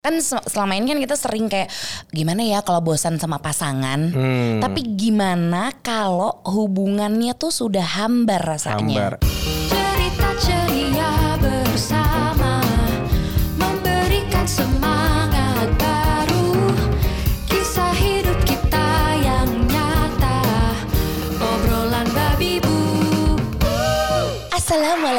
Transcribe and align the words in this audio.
kan 0.00 0.16
se- 0.16 0.48
selama 0.48 0.80
ini 0.80 0.88
kan 0.88 0.96
kita 0.98 1.12
sering 1.12 1.44
kayak 1.44 1.68
gimana 2.08 2.40
ya 2.40 2.64
kalau 2.64 2.80
bosan 2.80 3.20
sama 3.20 3.36
pasangan 3.36 4.08
Hmm. 4.08 4.56
tapi 4.56 4.96
gimana 4.96 5.76
kalau 5.84 6.40
hubungannya 6.48 7.36
tuh 7.36 7.52
sudah 7.52 7.84
hambar 8.00 8.40
rasanya 8.40 8.80
Hambar. 8.80 9.12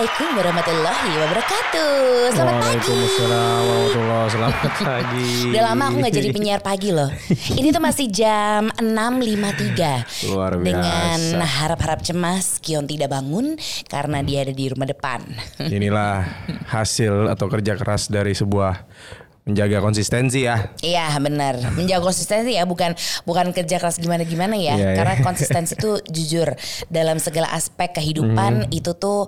Assalamualaikum 0.01 0.33
warahmatullahi 0.33 1.11
wabarakatuh. 1.13 1.93
Selamat 2.33 2.57
pagi. 2.57 2.73
Waalaikumsalam 2.73 3.61
warahmatullahi 3.61 4.29
Selamat 4.33 4.73
pagi. 4.89 5.29
Udah 5.45 5.61
lama 5.69 5.83
aku 5.85 5.97
gak 6.01 6.15
jadi 6.17 6.29
penyiar 6.33 6.61
pagi 6.65 6.89
loh. 6.89 7.09
Ini 7.61 7.69
tuh 7.69 7.83
masih 7.85 8.07
jam 8.09 8.73
6.53 8.81 10.25
Luar 10.33 10.57
biasa. 10.57 10.65
Dengan 10.65 11.19
harap-harap 11.45 12.01
cemas 12.01 12.57
Kion 12.65 12.89
tidak 12.89 13.13
bangun 13.13 13.53
Karena 13.85 14.25
dia 14.25 14.41
ada 14.41 14.49
di 14.49 14.65
rumah 14.73 14.89
depan. 14.89 15.21
Inilah 15.69 16.25
hasil 16.65 17.29
atau 17.29 17.45
kerja 17.45 17.77
keras 17.77 18.09
dari 18.09 18.33
sebuah 18.33 18.81
menjaga 19.41 19.81
konsistensi 19.81 20.45
ya. 20.45 20.69
Iya 20.79 21.17
benar 21.17 21.57
menjaga 21.73 22.05
konsistensi 22.05 22.53
ya 22.53 22.63
bukan 22.63 22.93
bukan 23.23 23.49
kerja 23.49 23.81
keras 23.81 23.97
gimana 23.97 24.21
gimana 24.21 24.53
ya 24.53 24.77
Iya, 24.77 24.93
iya. 24.93 24.97
karena 24.97 25.15
konsistensi 25.19 25.73
tuh 25.73 25.97
jujur 26.05 26.53
dalam 26.87 27.17
segala 27.17 27.49
aspek 27.49 27.89
kehidupan 27.91 28.69
itu 28.69 28.93
tuh 28.93 29.25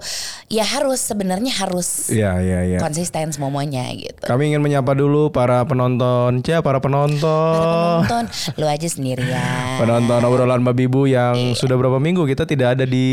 ya 0.48 0.62
harus 0.64 1.02
sebenarnya 1.02 1.50
harus 1.58 2.14
Iya, 2.14 2.38
iya, 2.40 2.60
iya. 2.68 2.78
konsisten 2.78 3.34
semuanya 3.34 3.90
gitu. 3.90 4.22
Kami 4.22 4.54
ingin 4.54 4.62
menyapa 4.62 4.94
dulu 4.94 5.34
para 5.34 5.66
penonton, 5.66 6.44
ya 6.44 6.62
para 6.62 6.78
Para 6.78 6.90
penonton. 6.90 8.04
penonton 8.06 8.26
lu 8.58 8.66
aja 8.66 8.88
sendirian. 8.90 9.78
Penonton 9.78 10.22
obrolan 10.24 10.62
Babibu 10.62 11.06
yang 11.06 11.54
sudah 11.54 11.74
berapa 11.74 11.98
minggu 11.98 12.26
kita 12.26 12.46
tidak 12.46 12.76
ada 12.76 12.86
di 12.86 13.06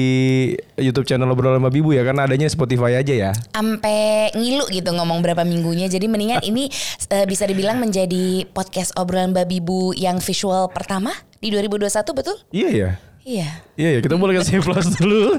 YouTube 0.77 1.05
channel 1.05 1.29
obrolan 1.29 1.61
Babibu 1.61 1.93
ya 1.93 2.03
karena 2.03 2.25
adanya 2.25 2.49
Spotify 2.49 2.97
aja 2.97 3.13
ya. 3.13 3.31
Sampai 3.53 4.33
ngilu 4.33 4.69
gitu 4.69 4.91
ngomong 4.91 5.21
berapa 5.21 5.45
minggunya 5.45 5.87
jadi 5.87 6.05
mendingan 6.05 6.41
ini 6.51 6.69
eh, 7.09 7.25
bisa 7.25 7.45
dibilang 7.45 7.77
menjadi 7.77 8.47
podcast 8.47 8.95
obrolan 8.95 9.31
babi 9.31 9.59
bu 9.59 9.91
yang 9.93 10.19
visual 10.19 10.69
pertama 10.69 11.11
di 11.37 11.49
2021 11.49 11.91
betul? 12.13 12.37
Iya 12.51 12.71
ya. 12.71 12.91
Iya. 13.21 13.49
Iya 13.77 13.89
ya, 13.95 14.01
kita 14.01 14.17
boleh 14.17 14.41
kasih 14.41 14.65
plus 14.65 14.97
dulu. 14.97 15.37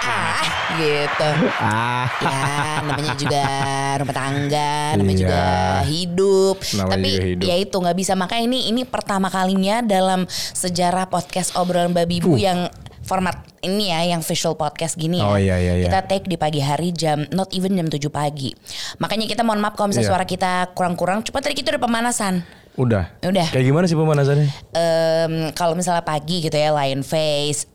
Ah 0.00 0.40
gitu. 0.72 1.28
ah. 1.60 2.06
ya 2.16 2.40
namanya 2.80 3.14
juga 3.14 3.44
rumah 4.00 4.14
tangga 4.16 4.72
namanya 4.96 5.12
Iya. 5.12 5.20
juga 5.20 5.42
hidup 5.84 6.56
Namanya 6.72 6.92
tapi 6.96 7.08
juga 7.10 7.26
hidup. 7.28 7.44
ya 7.44 7.54
itu 7.60 7.76
nggak 7.76 7.96
bisa 7.98 8.12
makanya 8.16 8.44
ini 8.46 8.58
ini 8.72 8.82
pertama 8.84 9.28
kalinya 9.28 9.84
dalam 9.84 10.24
sejarah 10.32 11.06
podcast 11.06 11.52
obrolan 11.54 11.92
babi 11.92 12.24
bu 12.24 12.40
yang 12.40 12.72
format 13.10 13.42
ini 13.66 13.90
ya 13.90 14.14
yang 14.14 14.22
visual 14.22 14.54
podcast 14.54 14.94
gini 14.94 15.18
ya. 15.18 15.26
Oh, 15.26 15.34
iya, 15.34 15.58
iya, 15.58 15.82
iya. 15.82 15.90
Kita 15.90 16.06
take 16.06 16.30
di 16.30 16.38
pagi 16.38 16.62
hari 16.62 16.94
jam 16.94 17.26
not 17.34 17.50
even 17.50 17.74
jam 17.74 17.90
7 17.90 17.98
pagi. 18.06 18.54
Makanya 19.02 19.26
kita 19.26 19.42
mohon 19.42 19.58
maaf 19.58 19.74
kalau 19.74 19.90
misalnya 19.90 20.06
Iya. 20.06 20.14
suara 20.14 20.24
kita 20.30 20.52
kurang-kurang. 20.78 21.26
Cuma 21.26 21.42
tadi 21.42 21.58
kita 21.58 21.74
udah 21.74 21.82
pemanasan. 21.82 22.46
Udah. 22.78 23.10
Udah. 23.26 23.50
Kayak 23.50 23.66
gimana 23.66 23.84
sih 23.90 23.98
pemanasannya? 23.98 24.46
Em, 24.72 25.32
kalau 25.58 25.74
misalnya 25.74 26.06
pagi 26.06 26.38
gitu 26.38 26.54
ya 26.54 26.70
lion 26.70 27.02
face 27.02 27.66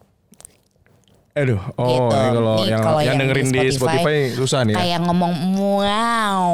Aduh, 1.36 1.60
oh 1.76 1.84
gitu. 1.84 2.16
ini 2.16 2.32
kalau 2.32 2.56
yang, 2.64 2.80
kalau 2.80 3.00
yang 3.04 3.20
dengerin 3.20 3.52
di 3.52 3.68
Spotify, 3.76 4.32
susah 4.32 4.64
nih 4.64 4.72
ya. 4.72 4.80
Kayak 4.80 5.00
ngomong 5.04 5.34
wow 5.60 6.48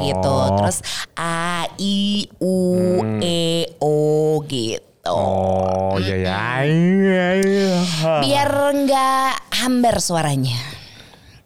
gitu. 0.00 0.32
Oh. 0.32 0.56
Terus 0.64 0.80
a 1.12 1.68
i 1.76 2.24
u 2.40 2.56
e 3.20 3.68
o 3.84 3.92
gitu. 4.48 5.12
Oh 5.12 6.00
iya 6.00 6.16
ya. 6.24 6.64
Iya, 6.64 7.26
iya. 7.44 7.73
Biar 8.04 8.50
nggak 8.74 9.32
hambar 9.64 9.96
suaranya. 9.98 10.58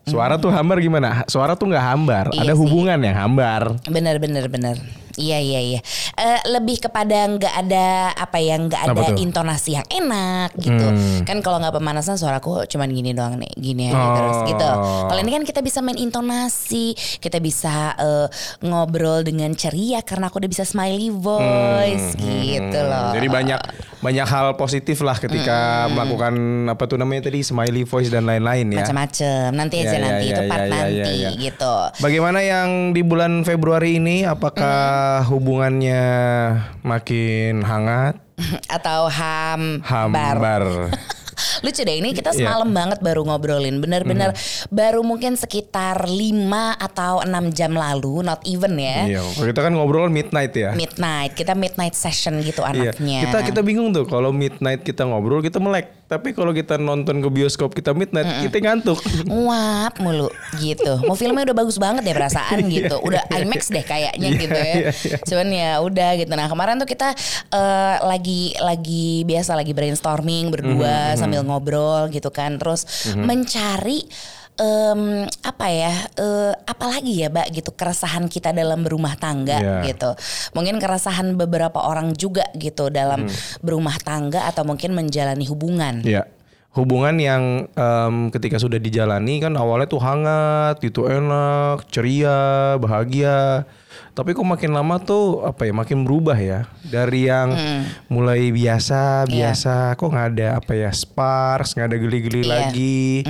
Suara 0.09 0.41
tuh 0.41 0.49
hambar 0.49 0.81
gimana? 0.81 1.22
Suara 1.28 1.53
tuh 1.53 1.69
nggak 1.69 1.84
hambar. 1.84 2.25
Iya 2.33 2.49
Ada 2.49 2.55
sih. 2.56 2.60
hubungan 2.65 2.99
yang 2.99 3.16
hambar. 3.16 3.77
Bener 3.87 4.16
bener 4.16 4.49
bener. 4.49 4.77
Iya 5.19 5.39
iya 5.39 5.61
iya. 5.61 5.81
Eh, 6.15 6.41
lebih 6.49 6.79
kepada 6.81 7.27
nggak 7.29 7.55
ada 7.59 7.87
apa 8.15 8.39
ya 8.39 8.55
nggak 8.56 8.83
ada 8.87 9.06
intonasi 9.19 9.75
yang 9.75 9.87
enak 9.89 10.55
gitu. 10.56 10.87
Hmm. 10.87 11.27
Kan 11.27 11.43
kalau 11.43 11.59
nggak 11.59 11.75
pemanasan 11.75 12.15
suaraku 12.15 12.65
cuman 12.65 12.89
gini 12.89 13.11
doang 13.11 13.34
nih, 13.37 13.51
gini 13.53 13.91
aja 13.91 13.99
Oh. 13.99 14.15
terus 14.15 14.39
gitu. 14.47 14.71
Kalau 15.05 15.21
ini 15.21 15.33
kan 15.33 15.43
kita 15.43 15.59
bisa 15.59 15.78
main 15.78 15.99
intonasi, 15.99 16.93
kita 17.19 17.39
bisa 17.39 17.93
eh, 17.95 18.27
ngobrol 18.62 19.21
dengan 19.21 19.51
ceria 19.53 20.01
karena 20.01 20.27
aku 20.27 20.39
udah 20.39 20.49
bisa 20.49 20.62
smiley 20.62 21.11
voice 21.11 22.15
gitu 22.15 22.78
loh. 22.81 23.11
Hmm, 23.11 23.17
Jadi 23.17 23.27
banyak 23.28 23.61
banyak 23.99 24.27
hal 24.27 24.55
positif 24.55 25.03
lah 25.03 25.19
ketika 25.19 25.59
melakukan 25.89 26.34
apa 26.69 26.87
tuh 26.87 26.95
namanya 26.95 27.27
tadi 27.27 27.43
smiley 27.43 27.83
voice 27.83 28.07
dan 28.07 28.23
lain-lain 28.23 28.71
ya. 28.71 28.84
macam-macam. 28.84 29.49
Nanti 29.51 29.75
aja 29.77 29.87
Ya, 29.89 29.91
ya, 29.91 29.99
nanti 29.99 30.25
ya, 30.25 30.31
itu 30.31 30.43
ya, 30.45 30.47
part 30.47 30.61
ya, 30.61 30.69
ya, 30.69 30.77
nanti 30.78 31.12
ya. 31.17 31.31
gitu. 31.34 31.75
Bagaimana 31.99 32.39
yang 32.39 32.69
di 32.93 33.03
bulan 33.03 33.43
Februari 33.43 33.97
ini? 33.97 34.23
Apakah 34.23 34.77
hubungannya 35.27 36.05
makin 36.83 37.61
hangat? 37.61 38.15
Atau 38.77 39.11
ham 39.11 39.83
bar. 39.83 40.37
Hambar. 40.39 40.63
Lucu 41.59 41.83
deh 41.83 41.99
ini 41.99 42.15
kita 42.15 42.35
Iya. 42.35 42.51
semalam 42.51 42.71
banget 42.71 42.99
baru 42.99 43.23
ngobrolin. 43.23 43.79
Bener-bener 43.79 44.35
baru 44.71 45.03
mungkin 45.03 45.35
sekitar 45.35 46.07
5 46.07 46.15
atau 46.79 47.23
6 47.23 47.51
jam 47.51 47.75
lalu, 47.75 48.23
not 48.23 48.43
even 48.43 48.79
ya. 48.79 49.07
Iya, 49.07 49.21
kalau 49.27 49.47
kita 49.47 49.61
kan 49.67 49.73
ngobrol 49.75 50.07
midnight 50.07 50.55
ya. 50.55 50.71
Midnight, 50.75 51.35
kita 51.35 51.55
midnight 51.55 51.95
session 51.95 52.39
gitu 52.43 52.63
Iya, 52.63 52.95
anaknya. 52.95 53.21
kita 53.27 53.39
kita 53.43 53.61
bingung 53.63 53.91
tuh 53.91 54.07
kalau 54.07 54.31
midnight 54.31 54.83
kita 54.83 55.03
ngobrol 55.03 55.43
kita 55.43 55.59
melek, 55.59 55.91
tapi 56.09 56.33
kalau 56.33 56.51
kita 56.51 56.75
nonton 56.75 57.21
ke 57.21 57.29
bioskop 57.29 57.71
kita 57.71 57.93
midnight 57.93 58.41
kita 58.41 58.59
ngantuk. 58.59 58.97
Nguap 59.23 60.01
mulu 60.01 60.33
gitu. 60.57 60.97
Mau 61.05 61.13
filmnya 61.13 61.45
udah 61.45 61.57
bagus 61.59 61.77
banget 61.77 62.01
deh 62.01 62.17
perasaan 62.17 62.65
gitu. 62.73 62.97
Udah 62.99 63.29
IMAX 63.31 63.69
deh 63.69 63.85
kayaknya 63.85 64.25
Iya, 64.27 64.41
gitu 64.41 64.57
ya. 64.57 64.65
iya, 64.73 64.89
iya. 64.89 65.17
Cuman 65.21 65.49
ya 65.53 65.71
udah 65.79 66.11
gitu. 66.17 66.33
Nah 66.33 66.49
kemarin 66.49 66.81
tuh 66.81 66.89
kita 66.89 67.13
eh, 67.53 67.97
lagi 68.03 68.57
lagi 68.57 69.23
biasa 69.23 69.53
lagi 69.53 69.77
brainstorming 69.77 70.49
berdua 70.49 71.13
Mhm, 71.13 71.19
sambil 71.21 71.45
ngobrol 71.45 72.09
gitu 72.09 72.33
kan. 72.33 72.57
Terus 72.57 72.89
mencari 73.15 74.09
em, 74.59 75.03
apa 75.41 75.67
ya? 75.71 75.95
eh, 76.15 76.53
apalagi 76.67 77.23
ya, 77.23 77.31
Mbak 77.31 77.47
gitu 77.55 77.71
keresahan 77.73 78.27
kita 78.27 78.51
dalam 78.51 78.83
berumah 78.83 79.15
tangga 79.15 79.59
Iya. 79.59 79.77
gitu. 79.87 80.11
Mungkin 80.53 80.79
keresahan 80.79 81.35
beberapa 81.35 81.79
orang 81.81 82.13
juga 82.13 82.47
gitu 82.55 82.91
dalam 82.91 83.27
Mhm. 83.27 83.63
berumah 83.63 83.97
tangga 84.03 84.45
atau 84.45 84.63
mungkin 84.63 84.93
menjalani 84.93 85.47
hubungan. 85.47 86.03
Iya. 86.03 86.27
Hubungan 86.77 87.17
yang 87.17 87.43
em, 87.73 88.29
ketika 88.29 88.61
sudah 88.61 88.77
dijalani 88.77 89.41
kan 89.41 89.57
awalnya 89.57 89.89
tuh 89.89 89.99
hangat, 89.99 90.79
gitu 90.79 91.09
enak, 91.09 91.89
ceria, 91.89 92.77
bahagia. 92.77 93.65
Tapi 94.12 94.32
kok 94.32 94.42
makin 94.42 94.70
lama 94.70 94.98
tuh 94.98 95.42
apa 95.42 95.62
ya 95.62 95.72
makin 95.72 96.03
berubah 96.03 96.34
ya. 96.34 96.66
Dari 96.82 97.26
yang 97.26 97.54
mulai 98.06 98.50
biasa 98.50 99.25
Iya. 99.25 99.54
biasa 99.54 99.75
kok 99.94 100.09
nggak 100.09 100.28
ada 100.34 100.48
apa 100.56 100.72
ya 100.72 100.91
sparks 100.91 101.72
nggak 101.72 101.88
ada 101.88 101.98
geli-geli 101.98 102.42
Iya. 102.42 102.50
lagi. 102.50 103.22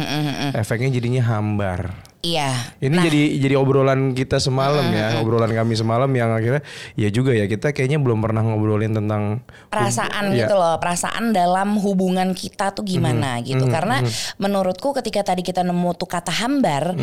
Efeknya 0.52 0.90
jadinya 0.90 1.22
hambar. 1.24 1.92
Iya. 2.18 2.50
Ini 2.82 2.98
jadi 2.98 3.20
jadi 3.38 3.54
obrolan 3.54 4.10
kita 4.10 4.42
semalam 4.42 4.82
ya, 4.90 5.22
obrolan 5.22 5.54
kami 5.54 5.78
semalam 5.78 6.10
yang 6.10 6.34
akhirnya 6.34 6.66
ya 6.92 7.08
juga 7.08 7.30
ya 7.30 7.46
kita 7.46 7.70
kayaknya 7.70 8.02
belum 8.02 8.18
pernah 8.18 8.42
ngobrolin 8.42 8.90
tentang 8.90 9.46
perasaan 9.70 10.34
Iya. 10.34 10.50
gitu 10.50 10.58
loh 10.58 10.82
perasaan 10.82 11.30
dalam 11.30 11.78
hubungan 11.78 12.34
kita 12.34 12.74
tuh 12.74 12.82
gimana 12.82 13.38
gitu. 13.38 13.62
Karena 13.70 14.02
menurutku 14.34 14.90
ketika 14.98 15.22
tadi 15.24 15.46
kita 15.46 15.62
nemu 15.62 15.94
tuh 15.94 16.10
kata 16.10 16.34
hambar 16.34 16.98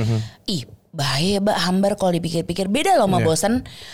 ih 0.46 0.68
bahaya 0.96 1.38
mbak 1.38 1.58
hambar 1.60 1.92
kalau 1.94 2.10
dipikir-pikir 2.10 2.66
beda 2.66 2.96
loh 2.96 3.06
sama 3.06 3.20
Iya. 3.20 3.26
bosen 3.26 3.54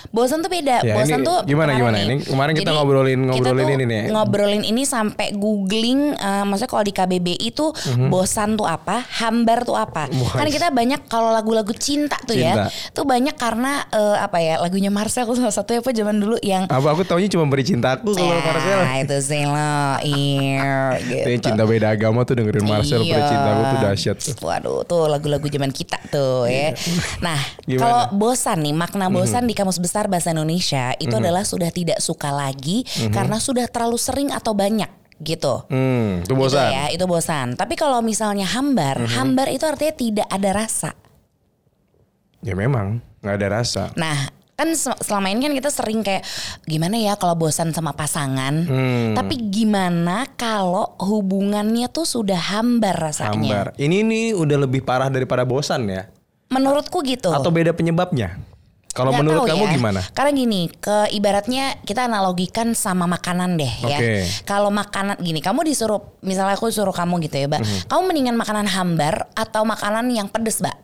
bosen 0.09 0.38
tuh 0.39 0.50
beda 0.50 0.78
Ya, 0.81 0.94
bosen 0.94 1.18
ini 1.18 1.25
tuh 1.25 1.38
gimana, 1.44 1.74
gimana? 1.74 1.98
nih. 1.98 2.06
Ini 2.06 2.15
kemarin 2.24 2.53
kita 2.53 2.62
Jadi, 2.63 2.77
ngobrolin- 2.77 3.25
kita 3.25 3.33
ngobrolin 3.42 3.65
tuh 3.65 3.74
ini 3.74 3.86
nih. 3.86 4.01
ngobrolin 4.07 4.63
ini 4.63 4.83
sampai 4.83 5.27
googling 5.33 6.00
eh, 6.13 6.44
maksudnya 6.44 6.69
kalau 6.69 6.83
di 6.83 6.94
KBBI 6.94 7.50
tuh 7.51 7.74
bosan 8.07 8.53
tuh 8.53 8.65
apa 8.65 9.01
hambar 9.18 9.63
tuh 9.63 9.74
apa. 9.74 10.06
Wah. 10.07 10.33
kan 10.36 10.45
kita 10.48 10.69
banyak 10.69 11.01
kalau 11.07 11.31
lagu-lagu 11.31 11.74
cinta 11.74 12.21
tuh 12.21 12.36
Cinta. 12.36 12.69
ya 12.69 12.92
tuh 12.92 13.03
banyak 13.03 13.33
karena 13.33 13.81
eh, 13.89 14.18
apa 14.19 14.38
ya 14.38 14.56
lagunya 14.57 14.88
Marcel 14.88 15.25
salah 15.27 15.50
satu 15.50 15.74
apa 15.74 15.89
zaman 15.89 16.15
dulu 16.15 16.38
yang 16.39 16.68
apa 16.68 16.88
aku 16.88 17.01
taunya 17.01 17.25
cuma 17.27 17.45
beri 17.45 17.63
cintaku 17.63 18.13
kalau 18.13 18.30
Ya, 18.31 18.44
Marcel. 18.44 18.80
itu 19.01 19.18
sih 19.24 19.44
lo, 19.44 19.74
iya, 20.03 20.94
gitu. 21.09 21.27
Cinta 21.42 21.63
beda 21.63 21.89
agama 21.89 22.21
tuh 22.21 22.38
dengerin 22.38 22.62
Marcel 22.63 23.01
Iya. 23.01 23.09
beri 23.12 23.24
cintaku 23.25 23.62
tuh 23.63 23.77
dahsyat 23.81 24.18
tuh. 24.19 24.33
Waduh, 24.39 24.80
tuh 24.83 25.01
lagu-lagu 25.07 25.48
zaman 25.48 25.71
kita 25.71 25.98
tuh 26.06 26.45
ya. 26.45 26.75
Nah, 27.21 27.39
kalau 27.69 28.01
bosan 28.11 28.61
nih, 28.61 28.73
makna 28.73 29.07
bosan 29.07 29.43
di 29.43 29.53
Kamus 29.53 29.77
Besar 29.77 30.05
Bahasa 30.05 30.29
Indonesia 30.29 30.91
itu 30.97 31.13
adalah 31.13 31.43
sudah 31.43 31.69
tidak 31.69 31.99
suka 31.99 32.29
lagi 32.29 32.83
karena 33.09 33.38
sudah 33.38 33.65
terlalu 33.65 33.95
sering 33.95 34.29
atau 34.29 34.51
banyak 34.51 34.89
gitu. 35.17 35.61
Hmm, 35.67 36.19
Gitu 36.19 36.33
itu 36.33 36.33
bosan. 36.33 36.67
ya, 36.67 36.83
itu 36.89 37.05
bosan. 37.05 37.47
Tapi 37.53 37.73
kalau 37.75 38.01
misalnya 38.01 38.45
hambar, 38.47 38.97
hambar 39.11 39.47
itu 39.47 39.63
artinya 39.63 39.93
tidak 39.93 40.27
ada 40.27 40.49
rasa. 40.51 40.91
Ya 42.41 42.53
memang 42.53 42.99
nggak 43.21 43.35
ada 43.38 43.47
rasa. 43.53 43.83
Nah, 43.93 44.17
kan 44.51 44.73
se- 44.73 44.97
selama 44.99 45.29
ini 45.29 45.41
kan 45.41 45.53
kita 45.53 45.69
sering 45.69 46.01
kayak 46.01 46.25
gimana 46.63 46.97
ya 46.97 47.13
kalau 47.15 47.33
bosan 47.33 47.69
sama 47.69 47.93
pasangan. 47.93 48.65
Hmm. 48.65 49.13
Tapi 49.13 49.38
gimana 49.47 50.25
kalau 50.33 50.97
hubungannya 50.97 51.85
tuh 51.88 52.05
sudah 52.05 52.57
hambar 52.57 53.13
rasanya? 53.13 53.38
Hambar. 53.38 53.67
Ini 53.77 54.01
nih 54.01 54.25
udah 54.33 54.57
lebih 54.59 54.81
parah 54.81 55.09
daripada 55.09 55.45
bosan 55.45 55.85
ya. 55.85 56.09
Menurutku 56.51 57.00
gitu. 57.07 57.31
Atau 57.31 57.50
beda 57.50 57.71
penyebabnya? 57.71 58.38
Kalau 58.92 59.15
menurut 59.15 59.48
kamu 59.48 59.71
ya. 59.71 59.74
gimana? 59.80 60.00
Karena 60.12 60.31
gini, 60.36 60.68
ke 60.68 61.07
ibaratnya 61.15 61.80
kita 61.88 62.12
analogikan 62.12 62.75
sama 62.75 63.07
makanan 63.07 63.56
deh 63.56 63.74
ya. 63.88 63.98
Oke. 63.98 64.13
Kalau 64.44 64.68
makanan 64.68 65.15
gini, 65.24 65.39
kamu 65.39 65.63
disuruh 65.63 66.19
misalnya 66.19 66.59
aku 66.59 66.68
suruh 66.68 66.92
kamu 66.92 67.24
gitu 67.24 67.39
ya, 67.39 67.48
Mbak. 67.48 67.62
Mhm. 67.63 67.77
Kamu 67.88 68.01
mendingan 68.03 68.36
makanan 68.36 68.68
hambar 68.68 69.31
atau 69.31 69.63
makanan 69.63 70.12
yang 70.12 70.27
pedes, 70.27 70.59
Mbak? 70.59 70.75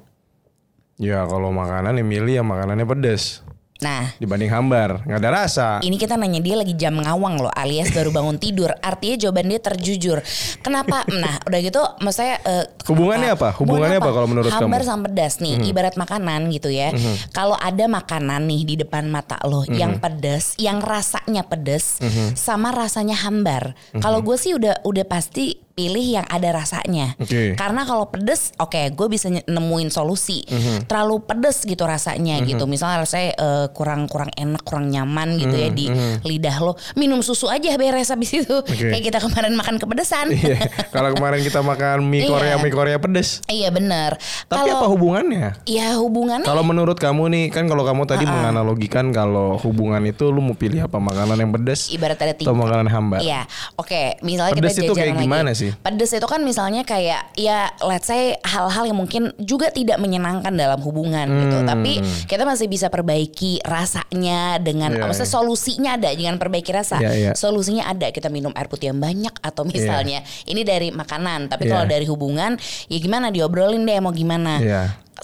Ya 0.98 1.28
kalau 1.28 1.52
makanan 1.54 2.00
yang 2.00 2.08
milih 2.08 2.34
yang 2.42 2.48
makanannya 2.48 2.88
pedes 2.88 3.46
Nah, 3.78 4.10
dibanding 4.18 4.50
hambar, 4.50 5.06
nggak 5.06 5.20
ada 5.20 5.30
rasa. 5.32 5.68
ini 5.80 5.96
kita 5.96 6.18
nanya 6.18 6.40
dia 6.40 6.58
lagi 6.58 6.74
jam 6.74 6.98
ngawang 6.98 7.38
loh 7.38 7.54
alias 7.54 7.92
baru 7.92 8.10
bangun 8.10 8.38
tidur. 8.44 8.74
Artinya 8.74 9.16
jawaban 9.20 9.48
dia 9.48 9.60
terjujur. 9.60 10.18
Kenapa? 10.60 11.06
Nah, 11.08 11.38
udah 11.44 11.60
gitu 11.60 11.82
maksudnya 12.00 12.42
eh, 12.42 12.66
Hubungannya 12.84 13.30
apa? 13.32 13.54
Hubungannya 13.54 14.00
apa 14.00 14.12
kalau 14.12 14.26
menurut 14.26 14.50
Hambar 14.50 14.82
kamu? 14.82 14.82
Mhm. 14.82 14.88
sama 14.88 15.02
pedas 15.06 15.34
nih, 15.38 15.56
ibarat 15.64 15.94
makanan 15.94 16.50
gitu 16.50 16.70
ya. 16.70 16.90
Kalau 17.30 17.54
ada 17.54 17.86
makanan 17.86 18.42
nih 18.44 18.62
di 18.64 18.76
depan 18.78 19.06
mata 19.08 19.38
lo 19.44 19.62
Mhm. 19.62 19.76
yang 19.76 19.94
pedas, 19.98 20.58
yang 20.58 20.80
rasanya 20.80 21.44
pedas 21.44 22.00
sama 22.34 22.72
rasanya 22.72 23.14
hambar. 23.20 23.78
Kalau 23.94 24.22
gue 24.22 24.38
sih 24.38 24.54
udah 24.54 24.82
udah 24.82 25.06
pasti 25.06 25.67
pilih 25.78 26.18
yang 26.18 26.26
ada 26.26 26.50
rasanya. 26.58 27.14
Oke. 27.22 27.54
Karena 27.54 27.86
kalau 27.86 28.10
pedes, 28.10 28.50
oke, 28.58 28.90
gue 28.90 29.08
bisa 29.08 29.30
nemuin 29.30 29.94
solusi. 29.94 30.42
Mhm. 30.50 30.90
Terlalu 30.90 31.22
pedes 31.22 31.62
gitu 31.62 31.86
rasanya 31.86 32.42
gitu. 32.42 32.66
Misalnya 32.66 33.06
rasanya 33.06 33.38
eh, 33.38 33.68
kurang 33.78 34.10
kurang 34.10 34.34
enak, 34.34 34.66
kurang 34.66 34.90
nyaman 34.90 35.38
gitu 35.38 35.54
ya 35.54 35.70
Mhm. 35.70 35.78
di 35.78 35.86
lidah 36.26 36.58
lo. 36.60 36.74
Minum 36.98 37.22
susu 37.22 37.46
aja 37.46 37.70
beres 37.78 38.10
habis 38.10 38.34
itu. 38.34 38.58
Kayak 38.66 39.06
kita 39.06 39.20
kemarin 39.22 39.54
makan 39.54 39.78
kepedesan. 39.78 40.34
Iya. 40.34 40.58
kalau 40.90 41.14
kemarin 41.14 41.46
kita 41.46 41.62
makan 41.62 42.02
mie 42.04 42.26
Iya. 42.26 42.30
Korea, 42.32 42.56
mie 42.58 42.74
Korea 42.74 42.98
pedes. 42.98 43.46
iya 43.46 43.70
bener. 43.70 44.18
Tapi 44.50 44.66
Kalau- 44.66 44.82
apa 44.82 44.88
hubungannya? 44.90 45.62
Ya 45.70 45.94
hubungannya 45.94 46.42
Kalau 46.42 46.66
menurut 46.66 46.98
kamu 46.98 47.30
nih, 47.30 47.46
kan 47.54 47.70
kalau 47.70 47.86
kamu 47.86 48.08
tadi 48.08 48.26
menganalogikan 48.26 49.14
kalau 49.14 49.60
hubungan 49.60 50.02
itu 50.04 50.34
lu 50.34 50.42
mau 50.42 50.58
pilih 50.58 50.88
apa 50.88 50.98
makanan 50.98 51.38
yang 51.38 51.52
pedes 51.52 51.94
ibarat 51.94 52.18
ada 52.18 52.34
atau 52.34 52.56
makanan 52.56 52.90
hambar? 52.90 53.20
Iya, 53.22 53.46
oke. 53.78 54.18
Misalnya 54.26 54.58
Pedes 54.58 54.74
kita 54.74 54.90
itu 54.90 54.94
kayak 54.96 55.14
gimana 55.20 55.52
lagi. 55.52 55.67
Sih? 55.68 55.74
Pedes 55.84 56.12
itu 56.16 56.28
kan 56.28 56.42
misalnya 56.42 56.82
kayak 56.88 57.36
ya 57.36 57.72
let's 57.84 58.08
say 58.08 58.40
hal-hal 58.48 58.88
yang 58.88 58.98
mungkin 58.98 59.36
juga 59.42 59.70
tidak 59.70 60.00
menyenangkan 60.00 60.56
dalam 60.56 60.80
hubungan 60.80 61.28
gitu. 61.28 61.58
Hmm. 61.62 61.68
Tapi 61.68 61.94
kita 62.26 62.44
masih 62.48 62.68
bisa 62.72 62.88
perbaiki 62.88 63.60
rasanya 63.66 64.58
dengan 64.64 64.96
Iya, 64.96 65.04
maksudnya 65.04 65.28
iya. 65.28 65.36
solusinya 65.38 65.90
ada, 66.00 66.10
jangan 66.16 66.38
perbaiki 66.40 66.72
rasa. 66.72 66.98
Iya, 67.04 67.12
iya. 67.14 67.32
Solusinya 67.36 67.84
ada. 67.90 68.08
Kita 68.10 68.32
minum 68.32 68.56
air 68.56 68.72
putih 68.72 68.90
yang 68.90 69.00
banyak 69.04 69.34
atau 69.44 69.68
misalnya 69.68 70.24
ini 70.48 70.64
dari 70.64 70.90
makanan, 70.96 71.52
tapi 71.52 71.68
Iya. 71.68 71.72
kalau 71.76 71.86
dari 71.86 72.06
hubungan 72.08 72.56
ya 72.88 72.98
gimana 72.98 73.30
diobrolin 73.30 73.84
deh 73.84 74.00
mau 74.00 74.16
gimana. 74.16 74.60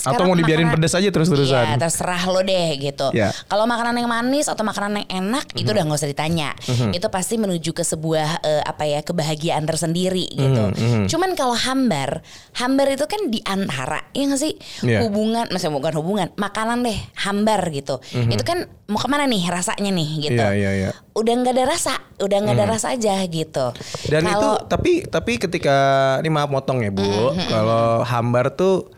Iya. 0.04 0.12
Atau 0.12 0.20
Sekarang 0.20 0.28
mau 0.28 0.38
dibiarin 0.38 0.68
makanan- 0.68 0.84
pedes 0.84 0.94
aja 0.94 1.10
terus-terusan? 1.10 1.64
Iya 1.66 1.76
terserah 1.80 2.24
lo 2.26 2.42
deh 2.42 2.70
gitu. 2.78 3.08
Iya. 3.10 3.32
Kalau 3.32 3.64
makanan 3.64 3.96
yang 3.96 4.10
manis 4.10 4.46
atau 4.46 4.60
makanan 4.62 5.00
yang 5.00 5.10
enak 5.26 5.48
itu 5.54 5.64
Mhm. 5.64 5.74
udah 5.74 5.84
nggak 5.86 5.98
usah 5.98 6.10
ditanya. 6.10 6.50
Itu 6.92 7.08
pasti 7.08 7.36
menuju 7.38 7.72
ke 7.72 7.82
sebuah 7.82 8.44
eh, 8.44 8.62
apa 8.62 8.84
ya 8.84 9.00
kebahagiaan 9.00 9.64
tersendiri 9.64 10.28
gitu. 10.30 10.64
Mhm, 10.70 11.08
Cuman 11.08 11.32
kalau 11.34 11.56
hambar, 11.56 12.20
hambar 12.54 12.88
itu 12.90 13.06
kan 13.06 13.22
di 13.26 13.40
antara 13.42 14.04
ya 14.10 14.24
nggak 14.26 14.38
sih 14.38 14.54
Iya. 14.82 15.00
hubungan, 15.02 15.48
maksudnya 15.48 15.72
bukan 15.74 15.94
hubungan, 15.96 16.28
makanan 16.36 16.84
deh 16.84 17.00
hambar 17.18 17.64
gitu. 17.70 18.04
Itu 18.28 18.44
kan 18.44 18.60
mau 18.86 19.00
ke 19.00 19.08
mana 19.08 19.24
nih 19.24 19.48
rasanya 19.48 19.88
nih 19.90 20.10
gitu. 20.22 20.36
Iya, 20.36 20.52
iya, 20.52 20.72
iya. 20.78 20.90
Udah 21.14 21.34
nggak 21.34 21.54
ada 21.54 21.66
rasa, 21.66 21.94
udah 22.20 22.38
nggak 22.40 22.56
ada 22.58 22.66
rasa 22.68 22.92
aja 22.92 23.16
gitu. 23.24 23.66
Dan 24.06 24.22
itu 24.22 24.34
Kalau 24.34 24.60
tapi 24.66 25.06
tapi 25.06 25.38
ketika 25.38 25.76
ini 26.20 26.28
maaf 26.28 26.50
motong 26.50 26.82
ya 26.82 26.92
Bu, 26.92 27.06
Mm-hmm. 27.06 27.48
kalau 27.48 28.04
hambar 28.04 28.52
tuh 28.52 28.92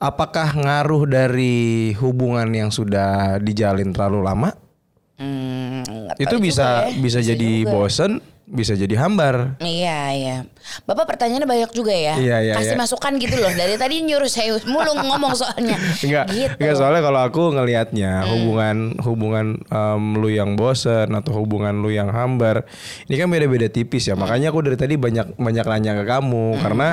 apakah 0.00 0.56
ngaruh 0.56 1.04
dari 1.04 1.92
hubungan 2.00 2.48
yang 2.50 2.70
sudah 2.72 3.36
dijalin 3.38 3.92
terlalu 3.92 4.24
lama? 4.24 4.50
hmm, 5.20 6.16
Itu 6.16 6.40
bisa 6.40 6.88
ya. 6.88 6.96
bisa 6.96 7.20
jadi 7.20 7.62
juga. 7.62 7.70
bosen, 7.70 8.24
bisa 8.50 8.74
jadi 8.74 8.98
hambar. 8.98 9.54
Iya 9.62 9.98
iya. 10.10 10.36
Bapak 10.82 11.06
pertanyaannya 11.06 11.46
banyak 11.46 11.70
juga 11.70 11.94
ya. 11.94 12.18
Iya, 12.18 12.36
iya, 12.42 12.54
Kasih 12.58 12.74
iya. 12.74 12.82
masukan 12.82 13.12
gitu 13.16 13.38
loh. 13.38 13.48
Dari 13.48 13.78
tadi 13.78 14.02
nyuruh 14.02 14.26
saya 14.26 14.58
mulu 14.66 14.90
ngomong 14.92 15.32
soalnya. 15.38 15.78
Enggak, 16.02 16.26
Gitu. 16.28 16.54
enggak 16.58 16.74
soalnya 16.76 17.00
kalau 17.00 17.20
aku 17.22 17.42
ngelihatnya 17.54 18.12
Hmm. 18.20 18.30
hubungan 18.34 18.76
hubungan 19.00 19.46
em, 19.64 20.02
lu 20.18 20.28
yang 20.28 20.58
bosen 20.58 21.08
atau 21.10 21.32
hubungan 21.38 21.78
lu 21.78 21.88
yang 21.88 22.10
hambar, 22.10 22.66
ini 23.06 23.14
kan 23.14 23.30
beda-beda 23.30 23.70
tipis 23.70 24.04
Hmm. 24.04 24.18
ya. 24.18 24.20
Makanya 24.20 24.46
aku 24.50 24.60
dari 24.60 24.76
tadi 24.76 24.94
banyak 24.98 25.38
banyak 25.38 25.64
nanya 25.64 25.92
ke 25.96 26.04
kamu 26.04 26.58
karena 26.58 26.88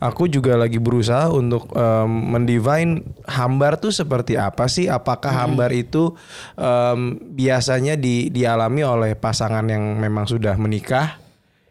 aku 0.00 0.26
juga 0.26 0.56
lagi 0.56 0.80
berusaha 0.80 1.28
untuk 1.28 1.68
em, 1.70 2.08
mendivine 2.32 3.04
hambar 3.28 3.76
tuh 3.76 3.92
seperti 3.92 4.34
apa 4.34 4.66
sih? 4.66 4.88
Apakah 4.88 5.30
Hmm. 5.30 5.40
hambar 5.52 5.70
itu 5.70 6.16
em, 6.56 7.20
biasanya 7.20 7.94
di, 7.94 8.32
dialami 8.32 8.80
oleh 8.80 9.12
pasangan 9.14 9.68
yang 9.68 10.00
memang 10.00 10.24
sudah 10.24 10.56
menikah? 10.56 10.93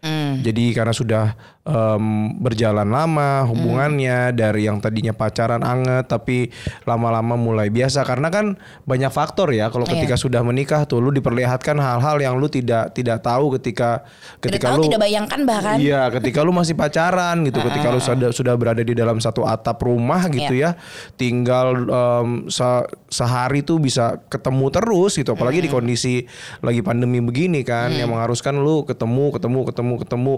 Hmm. 0.04 0.44
Jadi 0.44 0.76
karena 0.76 0.92
sudah 0.92 1.26
em, 1.64 2.04
berjalan 2.38 2.84
lama 2.86 3.48
hubungannya 3.48 4.36
dari 4.36 4.68
yang 4.68 4.84
tadinya 4.84 5.16
pacaran 5.16 5.64
anget 5.64 6.12
tapi 6.12 6.52
lama-lama 6.84 7.40
mulai 7.40 7.72
biasa 7.72 8.04
karena 8.04 8.28
kan 8.28 8.60
banyak 8.84 9.08
faktor 9.10 9.48
ya 9.50 9.72
kalau 9.72 9.88
Iya. 9.88 9.96
ketika 9.96 10.16
sudah 10.20 10.44
menikah 10.44 10.84
tuh 10.84 11.00
lu 11.00 11.10
diperlihatkan 11.10 11.80
hal-hal 11.80 12.20
yang 12.20 12.36
lu 12.36 12.52
tidak 12.52 12.92
tidak 12.92 13.24
tahu 13.24 13.56
ketika 13.56 14.04
Tidak 14.44 14.60
ketika 14.60 14.68
tahu 14.76 14.80
lu 14.80 14.84
tidak 14.92 15.02
bayangkan 15.02 15.40
bahkan. 15.48 15.76
Iya, 15.80 16.12
ketika 16.12 16.40
lu 16.44 16.52
masih 16.52 16.76
pacaran 16.76 17.48
gitu, 17.48 17.60
ketika 17.64 17.88
lu 17.90 18.00
sudah 18.00 18.30
sudah 18.36 18.54
berada 18.60 18.84
di 18.84 18.92
dalam 18.92 19.24
satu 19.24 19.48
atap 19.48 19.80
rumah 19.84 20.28
gitu 20.28 20.52
Iya. 20.52 20.76
ya, 20.76 20.80
tinggal 21.16 21.68
em, 21.88 22.30
se- 22.52 22.88
sehari 23.08 23.64
tuh 23.64 23.80
bisa 23.80 24.20
ketemu 24.28 24.68
terus 24.68 25.16
gitu, 25.16 25.32
apalagi 25.32 25.64
di 25.64 25.72
kondisi 25.72 26.28
lagi 26.60 26.84
pandemi 26.84 27.24
begini 27.24 27.64
kan, 27.64 27.96
yang 27.96 28.12
mengharuskan 28.12 28.60
lu 28.60 28.84
ketemu, 28.84 29.32
ketemu, 29.32 29.60
ketemu, 29.72 29.94
ketemu. 30.04 30.36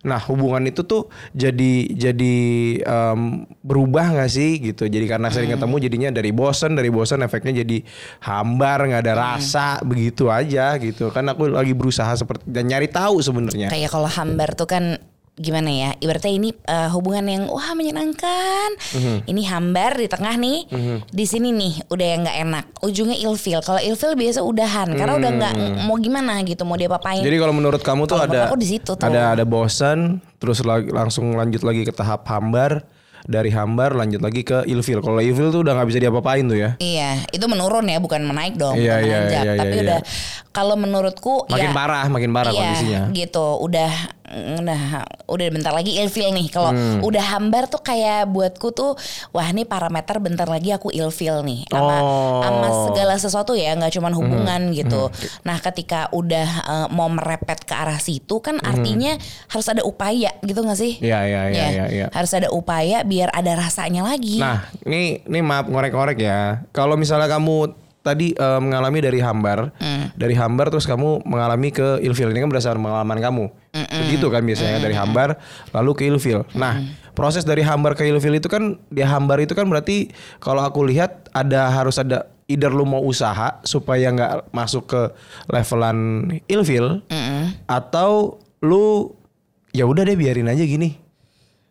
Nah, 0.00 0.16
hubungan 0.16 0.64
itu 0.64 0.80
tuh 0.80 1.12
jadi 1.36 1.92
jadi 1.92 2.36
em, 2.80 3.44
berubah 3.60 4.16
nggak 4.16 4.30
sih 4.32 4.56
gitu. 4.72 4.88
Jadi 4.88 5.04
karena 5.04 5.28
sering 5.28 5.52
ketemu 5.52 5.76
jadinya 5.76 6.08
dari 6.08 6.32
bosen, 6.32 6.72
dari 6.72 6.88
bosen 6.88 7.20
efeknya 7.20 7.60
jadi 7.60 7.84
hambar, 8.24 8.88
nggak 8.88 9.02
ada 9.04 9.14
rasa, 9.14 9.76
begitu 9.84 10.32
aja 10.32 10.80
gitu. 10.80 11.12
Kan 11.12 11.28
aku 11.28 11.52
lagi 11.52 11.76
berusaha 11.76 12.08
seperti 12.16 12.48
dan 12.48 12.72
nyari 12.72 12.88
tahu 12.88 13.20
sebenarnya. 13.20 13.68
Kayak 13.68 13.92
kalau 13.92 14.08
hambar 14.08 14.56
tuh 14.56 14.68
kan 14.72 14.96
gimana 15.40 15.72
ya? 15.72 15.90
Ibaratnya 15.96 16.30
ini 16.30 16.52
eh, 16.52 16.88
hubungan 16.92 17.24
yang 17.24 17.42
wah 17.48 17.72
menyenangkan. 17.72 18.70
Mhm. 18.92 19.16
Ini 19.24 19.42
hambar 19.48 19.96
di 19.96 20.06
tengah 20.06 20.34
nih. 20.36 20.58
Di 21.08 21.24
sini 21.24 21.50
nih 21.50 21.88
udah 21.88 22.06
yang 22.06 22.20
nggak 22.22 22.38
enak. 22.44 22.64
Ujungnya 22.84 23.16
ilfil. 23.16 23.64
Kalau 23.64 23.80
ilfil 23.80 24.12
biasa 24.14 24.44
udahan 24.44 24.92
karena 24.92 25.16
udah 25.16 25.30
nggak 25.32 25.54
mau 25.88 25.96
gimana 25.96 26.38
gitu 26.44 26.62
mau 26.62 26.76
dia 26.76 26.86
papain. 26.86 27.18
Hmm. 27.18 27.26
Jadi 27.26 27.36
kalau 27.40 27.54
menurut 27.56 27.80
kamu 27.80 28.04
tuh 28.04 28.20
Kalau 28.20 28.28
ada 28.28 28.46
aku 28.46 28.60
di 28.60 28.68
situ 28.68 28.92
tuh. 28.94 29.00
ada 29.00 29.32
ada 29.32 29.44
bosan, 29.48 30.20
terus 30.36 30.60
langsung 30.66 31.32
lanjut 31.34 31.64
lagi 31.64 31.82
ke 31.82 31.92
tahap 31.94 32.28
hambar, 32.28 32.84
dari 33.30 33.48
hambar 33.48 33.94
lanjut 33.94 34.18
lagi 34.18 34.42
ke 34.42 34.66
ilfil. 34.66 34.98
Kalau 34.98 35.22
ilfil 35.22 35.48
tuh 35.48 35.62
udah 35.62 35.72
nggak 35.72 35.88
bisa 35.88 35.98
diapa-apain 36.00 36.42
tuh 36.42 36.58
ya. 36.58 36.70
Iya, 36.76 37.22
itu 37.30 37.46
menurun 37.46 37.86
ya, 37.86 37.96
bukan 37.96 38.20
menaik 38.20 38.58
dong, 38.58 38.74
Iya, 38.74 38.98
bukan 38.98 39.06
iya, 39.06 39.16
menanjak. 39.16 39.40
iya, 39.40 39.42
iya, 39.46 39.60
Tapi 39.60 39.70
iya. 39.72 39.82
udah 39.86 39.98
kalau 40.50 40.74
menurutku 40.74 41.46
Makin 41.46 41.70
ya, 41.70 41.72
parah, 41.72 42.04
makin 42.08 42.30
parah 42.30 42.50
iya, 42.50 42.58
kondisinya. 42.58 43.00
gitu. 43.14 43.46
Udah 43.60 43.92
udah 44.30 44.82
udah 45.26 45.46
bentar 45.50 45.70
lagi 45.70 45.98
ilfil 45.98 46.30
nih. 46.30 46.46
Kalau 46.48 46.70
Hmm. 46.70 47.02
udah 47.02 47.24
hambar 47.34 47.66
tuh 47.66 47.78
kayak 47.80 48.26
buatku 48.26 48.70
tuh 48.70 48.94
wah 49.28 49.42
ini 49.44 49.62
parameter 49.64 50.18
bentar 50.18 50.46
lagi 50.46 50.70
aku 50.70 50.88
ilfil 50.88 51.42
nih 51.42 51.66
sama 51.66 51.96
Oh. 51.98 52.38
sama 52.40 52.66
segala 52.86 53.14
sesuatu 53.16 53.52
ya, 53.52 53.74
nggak 53.74 53.90
cuman 53.90 54.10
Hmm. 54.10 54.18
hubungan 54.20 54.60
gitu. 54.70 55.10
Nah, 55.42 55.58
ketika 55.60 56.06
udah 56.10 56.46
eh, 56.62 56.86
mau 56.90 57.10
merepet 57.10 57.60
ke 57.60 57.74
arah 57.74 57.98
situ 57.98 58.38
kan 58.38 58.56
artinya 58.60 59.18
harus 59.46 59.66
ada 59.66 59.82
upaya 59.82 60.30
gitu 60.40 60.62
gak 60.62 60.78
sih? 60.78 60.94
Hmm. 60.96 61.06
Iya, 61.06 61.18
iya, 61.20 61.42
iya, 61.44 61.58
Ya, 61.60 61.66
iya, 61.68 61.84
iya. 61.90 62.06
Harus 62.10 62.30
ada 62.32 62.48
upaya 62.50 63.02
biar 63.02 63.19
ada 63.28 63.52
rasanya 63.60 64.08
lagi. 64.08 64.40
Nah, 64.40 64.64
ini 64.88 65.20
ini 65.28 65.38
maaf 65.44 65.68
ngorek-ngorek 65.68 66.16
ya. 66.16 66.64
Kalau 66.72 66.96
misalnya 66.96 67.28
kamu 67.28 67.76
tadi 68.00 68.32
eh, 68.32 68.60
mengalami 68.64 69.04
dari 69.04 69.20
hambar, 69.20 69.76
dari 70.16 70.32
hambar 70.32 70.72
terus 70.72 70.88
kamu 70.88 71.20
mengalami 71.28 71.68
ke 71.68 72.00
ilfil 72.00 72.32
ini 72.32 72.40
kan 72.40 72.48
berdasarkan 72.48 72.80
pengalaman 72.80 73.18
kamu. 73.20 73.44
Begitu 73.76 74.26
kan 74.32 74.40
biasanya 74.40 74.80
dari 74.80 74.96
hambar 74.96 75.36
lalu 75.76 75.90
ke 75.92 76.02
ilfil. 76.08 76.48
Nah, 76.56 76.80
proses 77.12 77.44
dari 77.44 77.60
hambar 77.60 77.92
ke 77.92 78.08
ilfil 78.08 78.40
itu 78.40 78.48
kan 78.48 78.80
dia 78.88 79.04
hambar 79.04 79.44
itu 79.44 79.52
kan 79.52 79.68
berarti 79.68 80.08
kalau 80.40 80.64
aku 80.64 80.88
lihat 80.88 81.28
ada 81.36 81.68
harus 81.68 82.00
ada 82.00 82.32
either 82.50 82.72
lu 82.72 82.82
mau 82.82 82.98
usaha 83.04 83.62
supaya 83.62 84.10
nggak 84.10 84.50
masuk 84.50 84.90
ke 84.90 85.02
levelan 85.52 86.26
ilfil 86.50 87.04
atau 87.70 88.40
lu 88.64 89.14
ya 89.70 89.86
udah 89.86 90.02
deh 90.02 90.18
biarin 90.18 90.50
aja 90.50 90.64
gini. 90.66 90.98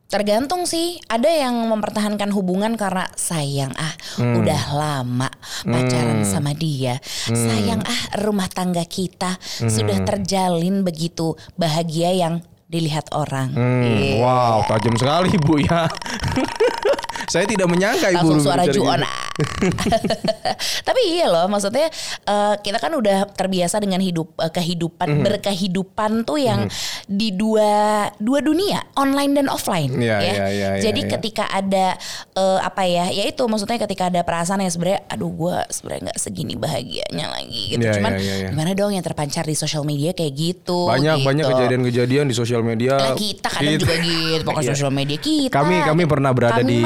Tergantung 0.10 0.66
sih, 0.66 0.98
ada 1.06 1.30
yang 1.30 1.70
mempertahankan 1.70 2.34
hubungan 2.34 2.74
karena 2.74 3.06
sayang 3.14 3.70
ah 3.78 3.94
Hmm. 4.18 4.42
udah 4.42 4.64
lama 4.74 5.30
pacaran 5.62 6.26
sama 6.26 6.58
dia. 6.58 6.98
Sayang 7.30 7.86
ah 7.86 8.02
rumah 8.18 8.50
tangga 8.50 8.82
kita 8.90 9.38
Hmm. 9.38 9.70
sudah 9.70 10.02
terjalin 10.02 10.82
begitu 10.82 11.38
bahagia 11.54 12.10
yang 12.10 12.42
dilihat 12.70 13.10
orang. 13.12 13.50
Hmm, 13.50 13.82
Iya. 13.82 14.22
Wow, 14.22 14.62
tajam 14.70 14.94
sekali 14.94 15.34
Bu 15.42 15.58
ya. 15.58 15.90
Saya 17.30 17.46
tidak 17.46 17.68
menyangka 17.68 18.10
Ibu 18.10 18.26
Langsung 18.26 18.42
suara 18.42 18.64
gitu. 18.66 18.82
Tapi 20.88 21.00
iya 21.10 21.26
loh, 21.28 21.46
maksudnya 21.46 21.88
eh, 22.24 22.54
kita 22.60 22.78
kan 22.78 22.92
udah 22.92 23.28
terbiasa 23.30 23.78
dengan 23.78 24.00
hidup 24.00 24.34
eh, 24.38 24.50
kehidupan 24.50 25.08
Mhm. 25.10 25.22
berkehidupan 25.24 26.12
tuh 26.24 26.38
yang 26.38 26.66
di 27.06 27.32
dua 27.32 28.08
dua 28.18 28.40
dunia, 28.40 28.84
online 28.96 29.32
dan 29.36 29.46
offline 29.48 29.90
Iya, 29.92 30.18
ya. 30.18 30.22
iya, 30.22 30.46
iya, 30.50 30.68
Jadi 30.82 31.02
iya. 31.06 31.10
ketika 31.12 31.44
ada 31.48 31.96
eh, 32.34 32.58
apa 32.60 32.82
ya, 32.84 33.10
ya 33.10 33.24
itu 33.26 33.42
maksudnya 33.44 33.78
ketika 33.80 34.08
ada 34.08 34.22
perasaan 34.22 34.60
yang 34.60 34.70
sebenarnya 34.70 35.02
aduh 35.08 35.30
gue 35.30 35.56
sebenarnya 35.70 36.02
nggak 36.10 36.20
segini 36.20 36.54
bahagianya 36.56 37.26
lagi 37.30 37.62
gitu. 37.74 37.84
Iya, 37.84 37.94
Cuman 37.96 38.12
iya, 38.16 38.22
iya, 38.22 38.34
iya. 38.40 38.48
gimana 38.52 38.72
dong 38.74 38.92
yang 38.92 39.04
terpancar 39.04 39.44
di 39.44 39.54
sosial 39.54 39.84
media 39.84 40.12
kayak 40.12 40.34
gitu. 40.34 40.88
Banyak 40.88 41.22
gitu. 41.22 41.28
banyak 41.28 41.46
kejadian-kejadian 41.48 42.26
di 42.26 42.36
sosial 42.36 42.59
media. 42.62 42.96
Lah 42.96 43.14
kita 43.14 43.48
kadang 43.48 43.74
Kita- 43.74 43.82
juga 43.82 43.96
gitu, 44.00 44.44
pokoknya 44.44 44.66
Iya. 44.66 44.74
sosial 44.74 44.92
media 44.92 45.18
kita. 45.18 45.52
Kami 45.52 45.76
kami 45.82 46.04
pernah 46.06 46.32
berada 46.32 46.60
Kami 46.60 46.70
di 46.70 46.80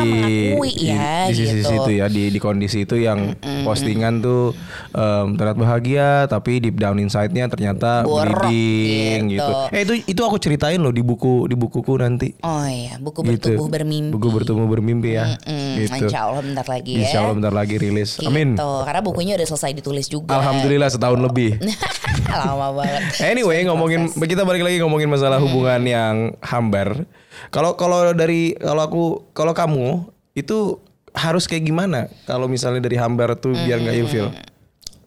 di, 0.74 0.88
ya, 0.88 1.27
di 1.27 1.34
sisi 1.34 1.60
gitu. 1.60 1.70
situ 1.70 1.89
ya 1.94 2.06
di 2.08 2.24
di 2.27 2.39
kondisi 2.39 2.82
itu 2.82 2.96
yang 2.96 3.34
postingan 3.62 4.20
tuh 4.20 4.53
em, 4.89 5.34
terlihat 5.34 5.58
bahagia 5.58 6.08
tapi 6.25 6.60
deep 6.60 6.75
down 6.75 6.98
inside-nya 6.98 7.48
ternyata 7.48 8.03
Borok, 8.03 8.46
bleeding 8.46 9.32
gitu. 9.32 9.44
gitu. 9.44 9.53
Eh 9.72 9.82
itu 9.82 9.94
itu 10.08 10.22
aku 10.22 10.38
ceritain 10.38 10.77
loh 10.77 10.89
di 10.89 11.01
buku 11.01 11.46
di 11.46 11.56
bukuku 11.56 11.94
nanti. 11.96 12.34
Oh 12.42 12.63
iya, 12.63 12.98
buku 12.98 13.22
Gitu. 13.24 13.56
bertubuh 13.56 13.68
bermimpi. 13.70 14.12
Buku 14.12 14.27
bertumbuh 14.30 14.68
bermimpi 14.68 15.10
ya. 15.13 15.36
Mm, 15.44 15.74
gitu. 15.80 16.06
Insya 16.06 16.20
Allah 16.25 16.42
bentar 16.42 16.65
lagi 16.65 16.92
ya. 16.94 17.00
Insya 17.01 17.18
Allah 17.20 17.34
bentar 17.34 17.53
lagi 17.53 17.75
rilis. 17.75 18.10
Gitu. 18.15 18.25
Amin. 18.25 18.56
Karena 18.56 19.01
bukunya 19.01 19.34
udah 19.34 19.48
selesai 19.48 19.72
ditulis 19.74 20.06
juga. 20.06 20.36
Alhamdulillah 20.36 20.89
setahun 20.89 21.20
lebih. 21.20 21.58
Lama 22.48 22.68
banget. 22.84 23.01
Anyway, 23.24 23.63
ngomongin 23.68 24.10
kita 24.12 24.44
balik 24.48 24.63
lagi 24.63 24.77
ngomongin 24.80 25.10
masalah 25.12 25.39
hubungan 25.39 25.82
yang 25.84 26.15
hambar. 26.39 27.03
Kalau 27.50 27.75
kalau 27.75 28.13
dari 28.13 28.56
kalau 28.58 28.82
aku 28.84 29.03
kalau 29.36 29.53
kamu 29.53 30.08
itu 30.38 30.80
harus 31.13 31.46
kayak 31.46 31.70
gimana? 31.70 32.10
Kalau 32.25 32.50
misalnya 32.50 32.82
dari 32.84 32.98
hambar 32.98 33.38
tuh 33.38 33.53
biar 33.53 33.82
nggak 33.82 33.98
ilfil. 34.06 34.27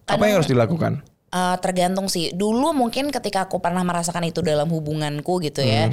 Apa 0.06 0.22
yang 0.30 0.38
harus 0.38 0.50
dilakukan? 0.50 1.02
Eh, 1.36 1.56
tergantung 1.58 2.06
sih. 2.06 2.30
Dulu 2.32 2.70
mungkin 2.72 3.10
ketika 3.10 3.50
aku 3.50 3.58
pernah 3.58 3.82
merasakan 3.82 4.30
itu 4.30 4.40
dalam 4.40 4.70
hubunganku 4.70 5.42
gitu 5.42 5.60
ya, 5.60 5.90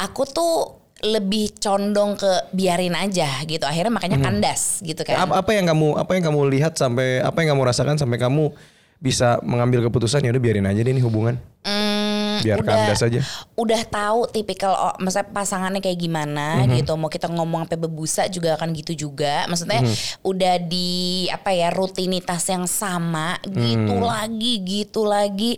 aku 0.00 0.24
tuh 0.24 0.80
lebih 1.00 1.56
condong 1.56 2.16
ke 2.16 2.52
biarin 2.52 2.96
aja 2.96 3.28
gitu. 3.44 3.64
Akhirnya 3.64 3.92
makanya 3.92 4.18
kandas 4.20 4.80
gitu 4.80 5.00
kan. 5.04 5.28
Apa, 5.28 5.44
apa 5.44 5.50
yang 5.52 5.68
kamu 5.68 5.96
apa 6.00 6.12
yang 6.16 6.24
kamu 6.32 6.40
lihat 6.58 6.76
sampai 6.76 7.20
apa 7.20 7.36
yang 7.44 7.56
kamu 7.56 7.62
rasakan 7.68 7.96
sampai 7.96 8.18
kamu 8.20 8.52
bisa 9.00 9.40
mengambil 9.40 9.80
keputusan 9.82 10.20
ya 10.20 10.30
udah 10.30 10.38
biarin 10.38 10.68
aja 10.68 10.76
deh 10.76 10.92
ini 10.92 11.00
hubungan. 11.00 11.40
Hmm, 11.60 12.40
Biar 12.40 12.60
kandas 12.60 13.00
aja. 13.00 13.20
Udah 13.52 13.80
tahu 13.84 14.28
tipikal 14.28 14.72
oh, 14.72 14.94
maksudnya 14.96 15.28
pasangannya 15.28 15.80
kayak 15.80 15.96
gimana 15.98 16.64
Mhm. 16.64 16.76
gitu. 16.78 16.92
Mau 16.96 17.08
kita 17.08 17.28
ngomong 17.28 17.64
sampai 17.64 17.80
bebusa 17.80 18.28
juga 18.28 18.56
akan 18.56 18.72
gitu 18.72 18.92
juga. 19.08 19.44
Maksudnya 19.44 19.80
Mhm. 19.80 19.94
udah 20.20 20.54
di 20.60 20.90
apa 21.28 21.50
ya 21.50 21.68
rutinitas 21.68 22.44
yang 22.46 22.64
sama 22.64 23.40
gitu 23.42 23.92
Mhm. 23.92 24.04
lagi 24.04 24.52
gitu 24.60 25.04
lagi 25.04 25.56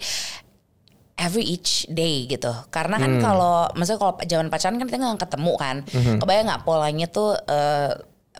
every 1.14 1.46
each 1.49 1.87
day 1.87 2.26
gitu. 2.26 2.50
Karena 2.70 2.99
kan 2.99 3.18
Hmm. 3.18 3.22
kalau 3.22 3.70
maksudnya 3.75 4.00
kalau 4.00 4.14
zaman 4.22 4.49
pacaran 4.49 4.78
kan 4.78 4.87
kita 4.87 4.99
nggak 4.99 5.22
ketemu 5.22 5.52
kan. 5.54 5.76
Mhm. 5.87 6.18
Kebayang 6.18 6.46
nggak 6.46 6.62
polanya 6.62 7.06
tuh 7.06 7.38
eh, 7.38 7.90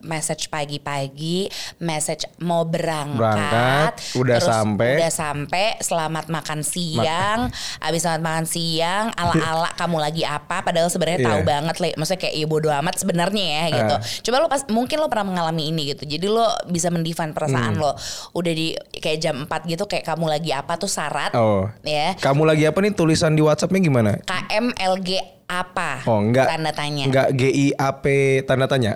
message 0.03 0.47
pagi-pagi, 0.49 1.47
message 1.79 2.27
mau 2.39 2.63
berangkat, 2.63 3.17
Berangkat, 3.17 3.93
udah 4.15 4.39
sampai. 4.39 4.91
udah 4.99 5.11
sampai, 5.11 5.67
selamat 5.79 6.27
makan 6.29 6.61
siang, 6.61 7.49
habis 7.79 8.03
selamat 8.03 8.23
makan 8.23 8.47
siang, 8.47 9.15
ala-ala 9.15 9.71
kamu 9.81 9.97
lagi 9.97 10.23
apa? 10.23 10.61
Padahal 10.61 10.91
sebenarnya 10.91 11.23
tahu 11.23 11.41
Iya. 11.41 11.49
banget, 11.49 11.77
le. 11.79 11.89
maksudnya 11.95 12.21
kayak 12.21 12.35
ya 12.35 12.47
bodo 12.47 12.69
amat 12.69 12.95
sebenarnya 12.97 13.45
ya 13.47 13.65
gitu. 13.73 13.95
Ah. 13.95 14.01
Coba 14.23 14.37
lo 14.39 14.47
pas 14.49 14.63
mungkin 14.69 14.97
lo 14.99 15.07
pernah 15.07 15.27
mengalami 15.29 15.71
ini 15.71 15.95
gitu, 15.95 16.03
jadi 16.05 16.27
lo 16.27 16.47
bisa 16.67 16.91
mendefine 16.91 17.31
perasaan 17.31 17.75
Hmm. 17.75 17.83
lo. 17.83 17.93
Udah 18.33 18.53
di 18.53 18.67
kayak 18.93 19.19
jam 19.19 19.47
4 19.47 19.63
gitu, 19.65 19.87
kayak 19.87 20.05
kamu 20.05 20.27
lagi 20.29 20.51
apa 20.51 20.75
tuh 20.77 20.91
syarat, 20.91 21.31
Oh. 21.33 21.71
ya. 21.81 22.19
Kamu 22.19 22.43
lagi 22.43 22.67
apa 22.67 22.79
nih 22.79 22.93
tulisan 22.93 23.33
di 23.33 23.41
WhatsAppnya 23.41 23.81
gimana? 23.81 24.19
KMLG 24.21 25.11
apa? 25.45 26.03
Oh 26.05 26.19
enggak. 26.19 26.49
Tanda 26.49 26.73
tanya. 26.73 27.05
Enggak 27.05 27.29
GIAP 27.33 28.05
tanda 28.45 28.67
tanya. 28.67 28.93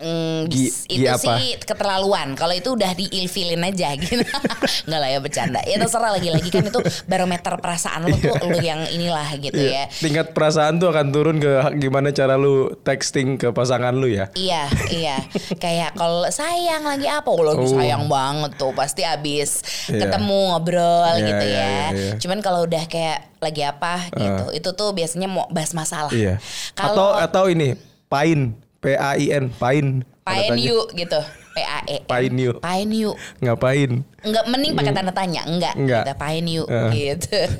Hmm, 0.00 0.48
Gi- 0.48 0.72
itu 0.88 1.04
gi 1.04 1.06
apa? 1.06 1.36
sih 1.36 1.60
keterlaluan. 1.60 2.32
Kalau 2.32 2.50
itu 2.50 2.72
udah 2.72 2.90
diilfilin 2.90 3.60
aja 3.60 3.92
gitu. 3.94 4.24
Enggak 4.88 4.98
lah 4.98 5.08
ya 5.08 5.18
bercanda. 5.18 5.60
Ya 5.62 5.76
terserah 5.76 6.10
lagi-lagi 6.10 6.48
kan 6.48 6.64
itu 6.64 6.80
barometer 7.04 7.54
perasaan 7.54 8.04
lo 8.04 8.16
tuh 8.16 8.32
lo 8.42 8.56
yang 8.58 8.80
inilah 8.86 9.28
gitu 9.36 9.56
ya. 9.56 9.84
Iya. 9.84 9.92
Tingkat 9.92 10.32
perasaan 10.32 10.76
tuh 10.76 10.88
akan 10.88 11.06
turun 11.10 11.36
ke 11.36 11.50
gimana 11.76 12.10
cara 12.10 12.34
lu 12.34 12.72
texting 12.76 13.36
ke 13.36 13.52
pasangan 13.52 13.92
lu 13.92 14.08
ya. 14.08 14.32
Iya, 14.32 14.66
iya. 14.88 15.16
Kayak 15.54 15.94
kalau 15.94 16.24
sayang 16.26 16.80
lagi 16.82 17.04
apa? 17.04 17.28
Lagi 17.30 17.58
Oh. 17.60 17.68
sayang 17.70 18.04
banget 18.06 18.56
tuh. 18.56 18.72
Pasti 18.72 19.02
abis 19.02 19.60
Iya. 19.86 20.08
ketemu 20.08 20.38
ngobrol 20.50 20.80
Iya, 21.12 21.26
gitu 21.26 21.44
iya, 21.44 21.54
ya. 21.54 21.68
iya, 21.68 21.84
iya. 21.92 22.12
Cuman 22.16 22.40
kalau 22.40 22.64
udah 22.64 22.84
kayak 22.86 23.28
lagi 23.36 23.62
apa 23.62 24.08
gitu, 24.12 24.44
itu 24.52 24.70
tuh 24.70 24.90
biasanya 24.90 25.24
mau 25.24 25.44
bahas 25.48 25.72
masalah. 25.72 26.08
Iya. 26.08 26.40
Kalau 26.72 27.12
Atau 27.12 27.44
atau 27.44 27.44
ini 27.46 27.76
pain 28.06 28.56
P 28.80 28.96
A 28.96 29.12
I 29.20 29.28
N 29.36 29.52
pain. 29.52 30.08
pain 30.24 30.56
yuk 30.56 30.96
gitu. 30.96 31.20
P 31.52 31.56
A 31.60 31.84
E. 31.84 32.00
Pain 32.08 32.32
yuk. 32.32 32.64
Pain 32.64 32.88
yuk. 32.88 33.12
Ngapain? 33.44 34.00
Enggak 34.24 34.44
mending 34.48 34.72
pakai 34.72 34.92
tanda 34.96 35.12
tanya, 35.12 35.44
enggak. 35.44 35.74
Enggak. 35.76 36.08
Kita 36.08 36.14
pain 36.16 36.44
yuk 36.48 36.64
Heeh. 36.64 36.90
gitu. 36.96 37.40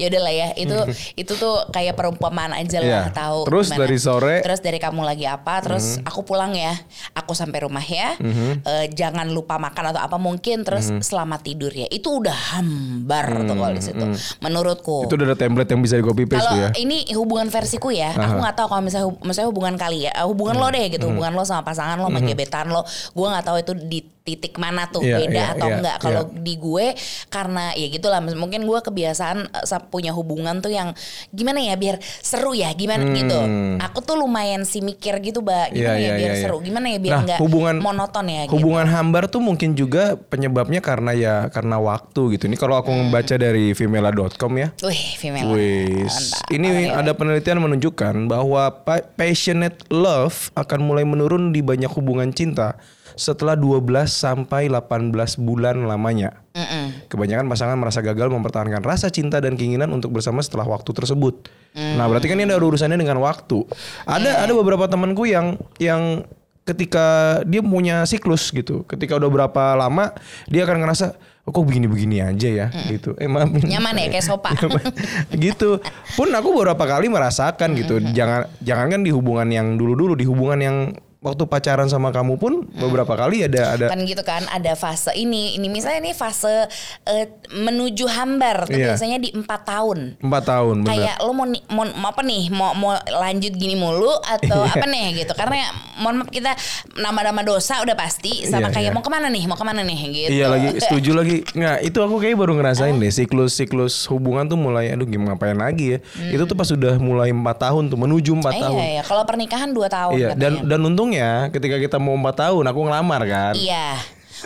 ya 0.00 0.08
udah 0.08 0.22
lah 0.22 0.32
ya, 0.32 0.48
itu 0.56 0.76
itu 1.14 1.32
tuh 1.34 1.68
kayak 1.68 1.92
perumpamaan 1.92 2.56
aja 2.56 2.80
lah 2.80 3.12
tahu. 3.12 3.44
Terus 3.44 3.68
gimana. 3.68 3.80
dari 3.82 3.96
sore? 3.96 4.34
Terus 4.40 4.60
dari 4.60 4.78
kamu 4.78 5.04
lagi 5.04 5.28
apa? 5.28 5.60
Terus 5.60 6.00
aku 6.00 6.24
pulang 6.24 6.56
ya. 6.56 6.72
Aku 7.12 7.32
sampai 7.32 7.60
rumah 7.60 7.84
ya. 7.84 8.16
Eh, 8.16 8.86
jangan 8.90 9.28
lupa 9.28 9.56
makan 9.56 9.92
atau 9.92 10.00
apa 10.00 10.16
mungkin 10.16 10.62
terus 10.62 10.88
Mhm. 10.88 11.02
selamat 11.02 11.40
tidur 11.42 11.68
ya. 11.68 11.84
Itu 11.86 12.18
udah 12.18 12.32
hambar 12.56 13.44
tuh 13.44 13.54
kalau 13.54 13.70
di 13.70 13.82
situ. 13.82 14.04
Menurutku. 14.40 14.96
Mhm. 14.96 15.06
Itu 15.06 15.14
udah 15.14 15.26
ada 15.26 15.38
template 15.38 15.68
yang 15.68 15.80
bisa 15.80 15.94
di 15.94 16.02
copy 16.02 16.24
paste 16.24 16.48
ya. 16.52 16.68
ini 16.74 17.04
hubungan 17.12 17.46
versiku 17.46 17.90
ya, 17.90 18.14
aku 18.14 18.38
nggak 18.38 18.54
tahu 18.54 18.68
kalau 18.68 18.80
misalnya 18.80 19.06
hub- 19.06 19.20
misalnya 19.20 19.48
hubungan 19.48 19.74
kali 19.74 20.06
ya, 20.06 20.12
eh, 20.12 20.24
hubungan 20.24 20.54
Mhm. 20.54 20.62
lo 20.62 20.68
deh 20.70 20.86
gitu, 20.88 21.04
hubungan 21.06 21.32
lo 21.32 21.42
sama 21.42 21.60
pasangan 21.60 21.98
lo, 21.98 22.06
sama 22.06 22.22
gebetan 22.22 22.68
lo, 22.68 22.82
gue 22.86 23.26
nggak 23.26 23.44
tahu 23.44 23.56
itu 23.58 23.72
di 23.76 24.00
titik 24.20 24.54
mana 24.54 24.86
tuh 24.86 25.00
Iya, 25.00 25.16
beda 25.18 25.32
iya, 25.34 25.52
atau 25.56 25.66
iya, 25.66 25.76
enggak. 25.76 25.96
Kalau 25.98 26.22
iya. 26.22 26.38
di 26.38 26.54
gue 26.54 26.86
karena 27.26 27.64
ya 27.72 27.86
gitulah, 27.88 28.20
mungkin 28.22 28.62
gue 28.62 28.78
kebiasaan 28.78 29.38
eh, 29.50 29.64
punya 29.90 30.14
hubungan 30.14 30.62
tuh 30.62 30.70
yang 30.70 30.94
gimana 31.28 31.58
ya 31.60 31.74
biar 31.74 31.98
seru 32.00 32.54
ya, 32.54 32.70
gimana 32.72 33.02
gitu. 33.10 33.38
Aku 33.82 34.00
tuh 34.00 34.14
lumayan 34.14 34.62
sih 34.62 34.80
mikir 34.80 35.18
gitu, 35.20 35.42
mbak, 35.42 35.70
Hmm. 35.70 35.76
gimana 35.76 35.98
Iya, 35.98 36.00
ya 36.00 36.06
iya, 36.06 36.12
biar 36.16 36.30
iya, 36.30 36.38
iya. 36.38 36.42
seru, 36.46 36.56
gimana 36.62 36.86
ya 36.86 36.98
biar 36.98 37.12
Nah, 37.12 37.22
nggak 37.26 37.38
hubungan- 37.42 37.80
monoton 37.82 38.26
ya. 38.26 38.42
gitu. 38.46 38.54
Hubungan 38.56 38.86
hambar 38.86 39.26
tuh 39.26 39.42
mungkin 39.42 39.74
juga 39.74 40.14
penyebabnya 40.16 40.78
karena 40.78 41.10
ya 41.12 41.34
karena 41.50 41.76
waktu 41.76 42.38
gitu. 42.38 42.46
Ini 42.46 42.54
kalau 42.54 42.78
aku 42.78 42.88
membaca 42.88 43.34
dari 43.34 43.74
femela.com 43.74 44.52
ya. 44.54 44.70
Wih. 44.80 45.18
Wis. 45.50 46.14
Mantap. 46.14 46.46
Ini 46.48 46.68
Oke, 46.70 46.84
ada 46.94 47.12
penelitian 47.12 47.58
menunjukkan 47.58 48.14
bahwa 48.26 48.70
pa- 48.84 49.02
passionate 49.10 49.82
love 49.88 50.54
akan 50.54 50.80
mulai 50.80 51.02
menurun 51.02 51.50
di 51.50 51.60
banyak 51.60 51.90
hubungan 51.90 52.30
cinta 52.30 52.78
setelah 53.20 53.52
12 53.52 53.84
sampai 54.08 54.72
18 54.72 55.12
bulan 55.44 55.76
lamanya. 55.84 56.40
Mm-mm. 56.56 57.04
Kebanyakan 57.12 57.52
pasangan 57.52 57.76
merasa 57.76 58.00
gagal 58.00 58.32
mempertahankan 58.32 58.80
rasa 58.80 59.12
cinta 59.12 59.44
dan 59.44 59.60
keinginan 59.60 59.92
untuk 59.92 60.16
bersama 60.16 60.40
setelah 60.40 60.64
waktu 60.64 60.88
tersebut. 60.96 61.52
Nah, 61.76 62.08
berarti 62.08 62.32
kan 62.32 62.40
ini 62.40 62.48
ada 62.48 62.64
urusannya 62.64 62.96
dengan 62.96 63.20
waktu. 63.20 63.68
Ada 64.08 64.48
ada 64.48 64.52
beberapa 64.56 64.88
temanku 64.88 65.28
yang 65.28 65.60
yang 65.76 66.24
ketika 66.64 67.38
dia 67.44 67.60
punya 67.60 68.08
siklus 68.08 68.48
gitu, 68.56 68.88
ketika 68.88 69.20
udah 69.20 69.28
berapa 69.28 69.76
lama 69.76 70.16
dia 70.48 70.64
akan 70.64 70.80
ngerasa 70.80 71.12
oh, 71.44 71.52
kok 71.52 71.64
begini-begini 71.68 72.24
aja 72.24 72.48
ya 72.48 72.66
gitu. 72.88 73.12
Eh 73.20 73.28
maaf 73.28 73.52
Nyaman 73.52 74.00
ya 74.00 74.08
kayak 74.08 74.24
sopa. 74.24 74.56
gitu. 75.44 75.76
Pun 76.16 76.32
aku 76.32 76.56
beberapa 76.56 76.88
kali 76.88 77.12
merasakan 77.12 77.76
gitu. 77.76 78.00
Jangan 78.16 78.48
jangan 78.64 78.86
kan 78.96 79.00
di 79.04 79.12
hubungan 79.12 79.52
yang 79.52 79.76
dulu-dulu, 79.76 80.16
di 80.16 80.24
hubungan 80.24 80.60
yang 80.64 80.76
waktu 81.20 81.44
pacaran 81.44 81.84
sama 81.84 82.08
kamu 82.08 82.40
pun 82.40 82.64
beberapa 82.72 83.12
kali 83.12 83.44
ada 83.44 83.76
ada 83.76 83.86
kan 83.92 84.00
gitu 84.02 84.24
kan 84.24 84.40
ada 84.48 84.72
fase 84.72 85.12
ini 85.12 85.52
ini 85.52 85.68
misalnya 85.68 86.00
ini 86.00 86.12
fase 86.12 86.64
eh, 87.04 87.26
menuju 87.52 88.08
hambar 88.08 88.64
tuh 88.64 88.72
Iya. 88.72 88.96
biasanya 88.96 89.20
di 89.20 89.28
empat 89.30 89.60
tahun 89.62 90.16
empat 90.16 90.42
tahun 90.42 90.76
bener. 90.80 90.88
kayak 90.88 91.16
lo 91.20 91.36
mau, 91.36 91.44
mau 91.68 91.84
mau 91.92 92.08
apa 92.08 92.24
nih 92.24 92.48
mau 92.48 92.72
mau 92.72 92.96
lanjut 92.96 93.52
gini 93.52 93.76
mulu 93.76 94.08
atau 94.24 94.64
Iya. 94.64 94.72
apa 94.72 94.86
nih 94.86 95.06
gitu 95.20 95.32
karena 95.36 95.60
mohon 96.00 96.24
maaf 96.24 96.32
kita 96.32 96.56
nama-nama 96.96 97.44
dosa 97.44 97.84
udah 97.84 97.92
pasti 97.92 98.48
sama 98.48 98.72
Iya, 98.72 98.80
kayak 98.80 98.88
iya. 98.88 98.96
mau 98.96 99.04
ke 99.04 99.12
mana 99.12 99.28
nih 99.28 99.44
mau 99.44 99.60
ke 99.60 99.64
mana 99.64 99.84
nih 99.84 99.98
gitu 100.08 100.30
Iya 100.32 100.46
lagi 100.48 100.68
setuju 100.88 101.10
lagi. 101.12 101.36
Nggak 101.52 101.76
itu 101.84 101.98
aku 102.00 102.16
kayak 102.16 102.36
baru 102.36 102.52
ngerasain 102.56 102.96
deh 102.96 103.12
siklus-siklus 103.12 104.08
hubungan 104.08 104.48
tuh 104.48 104.56
mulai 104.56 104.88
aduh 104.88 105.04
gimana 105.04 105.36
ngapain 105.36 105.52
lagi 105.54 105.96
ya. 105.96 105.98
Itu 106.32 106.48
tuh 106.48 106.56
pas 106.56 106.64
sudah 106.64 106.96
mulai 106.96 107.28
empat 107.28 107.60
tahun 107.60 107.92
tuh 107.92 108.00
menuju 108.00 108.32
empat 108.34 108.52
iya 108.52 108.64
tahun. 108.64 108.78
iya 108.80 109.02
kalau 109.04 109.22
pernikahan 109.28 109.68
dua 109.68 109.92
tahun 109.92 110.16
Iya 110.16 110.28
dan 110.32 110.64
dan 110.64 110.80
untungnya 111.10 111.50
ketika 111.50 111.76
kita 111.82 111.96
mau 111.98 112.14
empat 112.14 112.46
tahun 112.46 112.64
aku 112.70 112.80
ngelamar 112.86 113.22
kan. 113.26 113.54
iya 113.58 113.98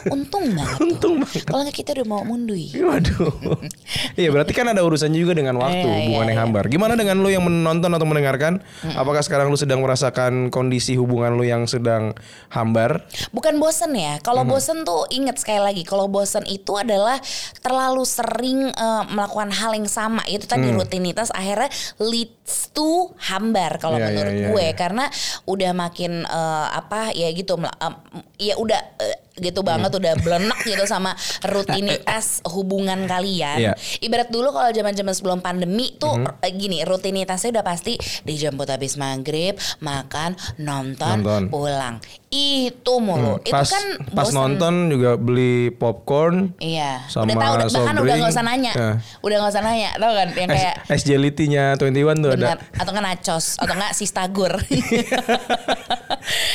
untung 0.08 0.46
banget 0.52 0.78
Untung 0.84 1.14
banget. 1.20 1.42
kalau 1.44 1.62
nggak 1.62 1.76
kita 1.76 1.90
udah 1.94 2.06
mau 2.06 2.22
mundui 2.22 2.70
Waduh. 2.74 3.32
Iya 4.20 4.30
berarti 4.30 4.52
kan 4.52 4.66
ada 4.66 4.80
urusannya 4.80 5.18
juga 5.18 5.34
dengan 5.34 5.58
waktu 5.58 5.82
Iya, 5.82 5.94
hubungan 6.06 6.22
iya, 6.22 6.30
yang 6.30 6.38
iya. 6.38 6.44
hambar. 6.46 6.64
Gimana 6.66 6.94
dengan 6.94 7.16
lu 7.18 7.28
yang 7.28 7.42
menonton 7.42 7.90
atau 7.90 8.06
mendengarkan? 8.06 8.62
Apakah 8.94 9.20
sekarang 9.20 9.50
lu 9.50 9.58
sedang 9.58 9.82
merasakan 9.82 10.48
kondisi 10.48 10.94
hubungan 10.94 11.34
lu 11.34 11.42
yang 11.42 11.66
sedang 11.66 12.14
hambar? 12.48 13.02
Bukan 13.30 13.58
bosen 13.58 13.90
ya. 13.92 14.18
Kalau 14.20 14.42
Hmm. 14.42 14.50
bosen 14.50 14.78
tuh 14.82 15.10
inget 15.10 15.34
sekali 15.36 15.58
lagi. 15.58 15.82
Kalau 15.82 16.06
bosen 16.06 16.46
itu 16.46 16.74
adalah 16.74 17.18
terlalu 17.58 18.02
sering 18.04 18.70
eh, 18.70 19.02
melakukan 19.08 19.50
hal 19.50 19.74
yang 19.74 19.88
sama. 19.88 20.22
Itu 20.26 20.46
tadi 20.46 20.70
Hmm. 20.70 20.78
rutinitas 20.78 21.30
akhirnya 21.30 21.68
leads 21.98 22.70
to 22.70 23.10
hambar 23.20 23.76
kalau 23.76 23.98
Iya, 23.98 24.04
iya, 24.04 24.08
menurut 24.10 24.32
iya, 24.32 24.48
gue. 24.48 24.64
iya. 24.64 24.74
Karena 24.74 25.04
udah 25.44 25.70
makin 25.72 26.12
eh, 26.22 26.66
apa 26.70 27.10
ya 27.10 27.28
gitu. 27.30 27.56
em, 27.56 27.94
ya 28.36 28.54
udah 28.56 28.80
eh, 29.00 29.16
gitu 29.34 29.60
banget 29.60 29.88
Hmm. 29.88 29.98
udah 29.98 30.12
belenak 30.16 30.58
gitu 30.62 30.84
sama 30.84 31.12
rutinitas 31.42 32.40
hubungan 32.48 33.04
kalian. 33.04 33.56
Iya. 33.60 33.72
Ibarat 33.98 34.28
dulu 34.28 34.50
kalau 34.50 34.68
zaman-zaman 34.68 35.10
sebelum 35.10 35.38
pandemi 35.38 35.92
tuh 35.92 36.14
Hmm. 36.14 36.24
eh, 36.38 36.50
gini 36.50 36.80
rutinitasnya 36.80 37.52
udah 37.52 37.64
pasti 37.64 37.92
dijemput 38.22 38.66
habis 38.66 38.94
maghrib, 38.94 39.54
makan, 39.78 40.32
nonton, 40.56 41.18
Nonton. 41.18 41.42
pulang. 41.48 41.98
Itu 42.28 42.98
mulu. 42.98 43.36
Itu 43.40 43.52
pas 43.52 43.64
kan 43.64 43.84
pas 44.08 44.26
bosan. 44.26 44.34
nonton 44.36 44.72
juga 44.88 45.14
beli 45.14 45.68
popcorn. 45.70 46.52
Iya. 46.56 47.04
sama 47.04 47.24
udah 47.24 47.34
tahu 47.36 47.52
udah- 47.56 47.68
bahkan 47.72 47.94
udah 47.96 48.14
nggak 48.16 48.32
usah 48.32 48.44
nanya. 48.44 48.72
Ya. 48.72 48.90
Udah 49.20 49.36
nggak 49.36 49.50
usah 49.50 49.62
nanya. 49.62 49.90
Tahu 49.94 50.12
kan 50.12 50.28
yang 50.32 50.48
kayak 50.48 50.74
Es, 50.84 50.92
es 50.92 51.00
jelly-nya 51.04 51.64
21 51.74 52.20
tuh 52.20 52.30
benar 52.32 52.56
ada. 52.56 52.60
atau 52.72 52.90
nggak 52.90 53.04
nachos 53.04 53.44
atau 53.56 53.72
nggak 53.72 53.92
sistagur. 53.92 54.52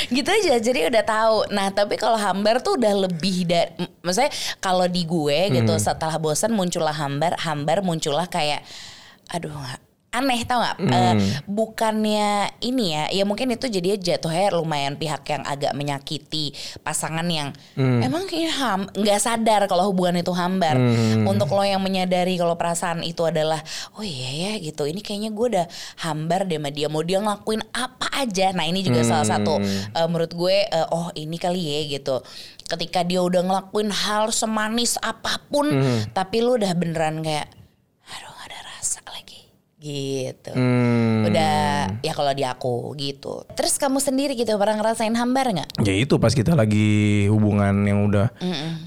gitu 0.10 0.30
aja. 0.30 0.54
Jadi 0.58 0.80
udah 0.86 1.04
tahu. 1.04 1.36
Nah, 1.50 1.70
tapi 1.70 1.96
kalau 1.96 2.16
hambar 2.16 2.60
tuh 2.60 2.69
udah 2.72 2.94
lebih 3.06 3.44
dari 3.44 3.72
maksudnya 4.00 4.30
kalau 4.60 4.86
di 4.86 5.04
gue 5.04 5.40
gitu 5.52 5.70
Hmm. 5.70 5.82
setelah 5.82 6.18
bosan 6.18 6.52
muncullah 6.52 6.94
hambar, 6.94 7.38
hambar 7.38 7.80
muncullah 7.80 8.26
kayak 8.26 8.62
aduh 9.28 9.54
aneh 10.10 10.42
tau 10.42 10.58
nggak 10.58 10.78
Hmm. 10.82 10.90
Eh, 10.90 11.14
bukannya 11.46 12.30
ini 12.60 12.86
ya 12.90 13.04
ya 13.14 13.24
mungkin 13.24 13.54
itu 13.54 13.70
jadi 13.70 13.94
jatuhnya 13.94 14.50
lumayan 14.52 14.98
pihak 14.98 15.22
yang 15.24 15.46
agak 15.46 15.70
menyakiti 15.72 16.50
pasangan 16.80 17.22
yang 17.24 17.54
Hmm. 17.78 18.02
emang 18.02 18.26
kayak 18.26 18.50
ham 18.52 18.90
nggak 18.90 19.22
sadar 19.22 19.62
kalau 19.66 19.86
hubungan 19.86 20.18
itu 20.18 20.34
hambar 20.34 20.74
Hmm. 20.74 21.30
untuk 21.30 21.54
lo 21.54 21.62
yang 21.62 21.78
menyadari 21.78 22.36
kalau 22.36 22.58
perasaan 22.58 23.06
itu 23.06 23.22
adalah 23.22 23.62
oh 23.94 24.02
iya 24.02 24.50
ya 24.50 24.52
gitu 24.58 24.90
ini 24.90 24.98
kayaknya 25.00 25.30
gue 25.30 25.46
udah 25.54 25.66
hambar 26.00 26.42
deh 26.44 26.58
sama 26.58 26.70
dia 26.70 26.90
mau 26.90 27.06
dia 27.06 27.22
ngelakuin 27.22 27.62
apa 27.70 28.10
aja 28.18 28.50
nah 28.50 28.66
ini 28.66 28.82
juga 28.82 29.06
salah 29.06 29.30
satu 29.30 29.62
eh, 29.62 30.08
menurut 30.10 30.34
gue 30.34 30.58
eh, 30.66 30.88
oh 30.90 31.14
ini 31.14 31.38
kali 31.38 31.62
ya 31.62 32.02
gitu 32.02 32.18
ketika 32.70 33.02
dia 33.02 33.26
udah 33.26 33.42
ngelakuin 33.42 33.90
hal 33.90 34.30
semanis 34.30 35.02
apa 35.02 35.42
pun 35.50 35.74
tapi 36.14 36.46
lu 36.46 36.62
udah 36.62 36.72
beneran 36.78 37.26
kayak 37.26 37.50
aduh 38.06 38.30
gak 38.30 38.46
ada 38.54 38.60
rasa 38.78 39.02
lagi. 39.10 39.42
Gitu. 39.80 40.52
Hmm. 40.52 41.24
udah 41.24 41.88
ya 42.04 42.12
kalau 42.12 42.36
di 42.36 42.44
aku 42.44 42.92
gitu. 43.00 43.48
Terus 43.56 43.80
kamu 43.80 44.04
sendiri 44.04 44.36
gitu 44.36 44.60
pernah 44.60 44.76
ngerasain 44.76 45.16
hambar 45.16 45.56
nggak? 45.56 45.88
Ya 45.88 45.96
itu 45.96 46.20
pas 46.20 46.36
kita 46.36 46.52
lagi 46.52 47.32
hubungan 47.32 47.88
yang 47.88 48.12
udah 48.12 48.28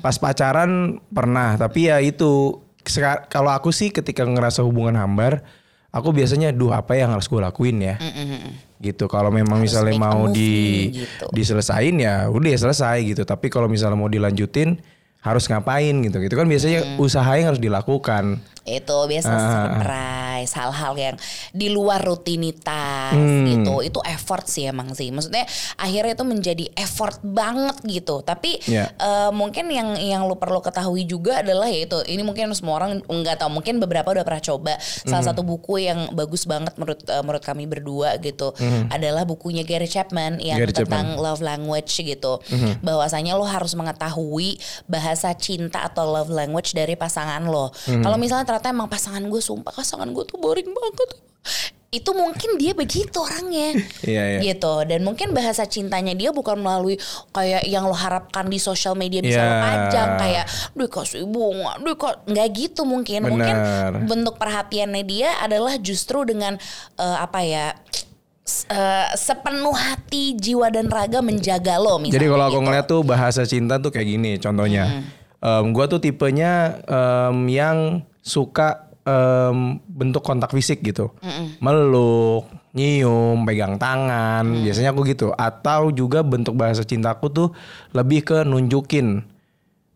pas 0.04 0.20
pacaran 0.20 1.00
pernah. 1.08 1.56
Tapi 1.56 1.88
ya 1.88 1.96
itu 2.04 2.60
kalau 3.32 3.50
aku 3.56 3.72
sih 3.72 3.88
ketika 3.88 4.28
ngerasa 4.28 4.60
hubungan 4.60 5.00
hambar 5.00 5.40
aku 5.92 6.08
biasanya 6.10 6.50
duh 6.50 6.72
apa 6.72 6.96
yang 6.96 7.12
harus 7.12 7.28
gue 7.28 7.38
lakuin 7.38 7.78
ya? 7.78 8.00
Gitu 8.82 9.06
kalau 9.06 9.30
memang 9.30 9.62
Harus 9.62 9.70
misalnya 9.70 9.94
mau 10.00 10.26
di 10.32 10.90
gitu. 10.90 11.30
diselesain 11.30 11.94
ya 12.00 12.26
udah 12.32 12.48
ya 12.50 12.58
selesai 12.58 12.98
gitu. 13.04 13.22
Tapi 13.22 13.46
kalau 13.52 13.68
misalnya 13.70 14.00
mau 14.00 14.10
dilanjutin 14.10 14.80
harus 15.22 15.46
ngapain 15.46 15.94
gitu 16.02 16.18
gitu. 16.18 16.34
Kan 16.34 16.50
biasanya 16.50 16.98
usaha 16.98 17.30
yang 17.38 17.54
harus 17.54 17.62
dilakukan 17.62 18.42
itu 18.62 18.94
biasa 19.02 19.26
Ah, 19.26 19.34
ah, 19.34 19.42
ah. 19.42 19.50
surprise 19.50 20.52
hal-hal 20.54 20.92
yang 20.94 21.16
di 21.50 21.66
luar 21.66 21.98
rutinitas 21.98 23.12
Hmm. 23.12 23.44
gitu. 23.44 23.74
Itu 23.82 23.98
effort 24.02 24.46
sih 24.46 24.66
emang 24.66 24.92
sih. 24.92 25.10
Maksudnya 25.10 25.44
akhirnya 25.76 26.14
itu 26.14 26.22
menjadi 26.22 26.64
effort 26.74 27.18
banget 27.22 27.76
gitu. 27.82 28.20
Tapi 28.20 28.62
Ya. 28.64 28.90
eh, 28.92 29.30
mungkin 29.30 29.66
yang 29.68 29.94
yang 29.96 30.22
lu 30.24 30.36
perlu 30.36 30.58
ketahui 30.58 31.02
juga 31.04 31.42
adalah 31.42 31.66
yaitu 31.66 31.98
ini 32.06 32.22
mungkin 32.22 32.50
semua 32.52 32.78
orang 32.78 33.02
nggak 33.02 33.36
tahu 33.36 33.50
mungkin 33.52 33.78
beberapa 33.78 34.10
udah 34.10 34.22
pernah 34.22 34.40
coba. 34.40 34.72
Salah 34.80 35.24
satu 35.24 35.42
buku 35.42 35.82
yang 35.82 36.10
bagus 36.12 36.44
banget 36.44 36.74
menurut 36.76 37.02
eh, 37.04 37.20
menurut 37.20 37.42
kami 37.42 37.66
berdua 37.66 38.16
gitu 38.18 38.54
adalah 38.88 39.22
bukunya 39.22 39.62
Gary 39.62 39.86
Chapman 39.86 40.38
yang 40.38 40.58
Gary 40.58 40.70
tentang 40.72 41.18
love 41.18 41.40
language 41.40 41.98
gitu. 41.98 42.38
Bahwasanya 42.80 43.34
lo 43.34 43.44
harus 43.44 43.74
mengetahui 43.74 44.56
bahasa 44.86 45.34
cinta 45.34 45.84
atau 45.84 46.06
love 46.06 46.30
language 46.30 46.72
dari 46.72 46.94
pasangan 46.94 47.42
lo. 47.42 47.70
Kalau 47.84 48.16
misalnya 48.16 48.44
ternyata 48.52 48.68
emang 48.68 48.92
pasangan 48.92 49.24
gue 49.24 49.40
sumpah 49.40 49.72
pasangan 49.72 50.04
gue 50.12 50.24
tuh 50.28 50.36
boring 50.36 50.68
banget 50.68 51.08
itu 51.88 52.08
mungkin 52.12 52.56
dia 52.56 52.72
begitu 52.72 53.16
orangnya 53.20 53.76
Iya, 54.04 54.22
iya. 54.36 54.40
gitu 54.40 54.84
dan 54.84 55.04
mungkin 55.04 55.32
bahasa 55.32 55.64
cintanya 55.64 56.12
dia 56.12 56.32
bukan 56.32 56.56
melalui 56.56 56.96
kayak 57.32 57.64
yang 57.64 57.84
lo 57.84 57.96
harapkan 57.96 58.48
di 58.48 58.56
sosial 58.56 58.92
media 58.92 59.20
bisa 59.20 59.40
lo 59.40 59.52
Iya. 59.52 59.60
pajang 59.60 60.10
kayak 60.16 60.44
dia 60.72 60.88
kasih 60.88 61.24
bunga 61.24 61.72
dia 61.80 61.94
kok 61.96 62.14
nggak 62.28 62.48
gitu 62.52 62.82
mungkin 62.84 63.20
mungkin 63.24 63.56
Benar. 63.56 63.92
bentuk 64.04 64.36
perhatiannya 64.36 65.04
dia 65.04 65.36
adalah 65.40 65.76
justru 65.76 66.24
dengan 66.24 66.56
eh, 66.96 67.16
apa 67.20 67.40
ya 67.40 67.76
eh, 68.72 69.08
sepenuh 69.12 69.76
hati 69.76 70.32
jiwa 70.32 70.72
dan 70.72 70.88
raga 70.88 71.20
menjaga 71.20 71.76
lo 71.76 72.00
misalnya 72.00 72.16
Jadi 72.16 72.26
kalau 72.28 72.44
aku 72.44 72.52
gitu. 72.56 72.64
ngeliat 72.64 72.86
tuh 72.88 73.00
bahasa 73.04 73.42
cinta 73.44 73.76
tuh 73.76 73.92
kayak 73.92 74.08
gini 74.08 74.30
contohnya. 74.36 74.84
Em, 75.42 75.74
gua 75.74 75.90
tuh 75.90 75.98
tipenya 75.98 76.78
em, 76.86 77.50
yang 77.50 78.06
suka 78.22 78.94
em, 79.02 79.82
bentuk 79.90 80.22
kontak 80.22 80.54
fisik 80.54 80.78
gitu. 80.86 81.10
Meluk, 81.58 82.46
nyium, 82.72 83.42
pegang 83.42 83.74
tangan. 83.74 84.46
Biasanya 84.62 84.94
aku 84.94 85.02
gitu. 85.10 85.34
Atau 85.34 85.90
juga 85.90 86.22
bentuk 86.22 86.54
bahasa 86.54 86.86
cintaku 86.86 87.26
tuh 87.34 87.48
lebih 87.90 88.22
ke 88.22 88.46
nunjukin 88.46 89.26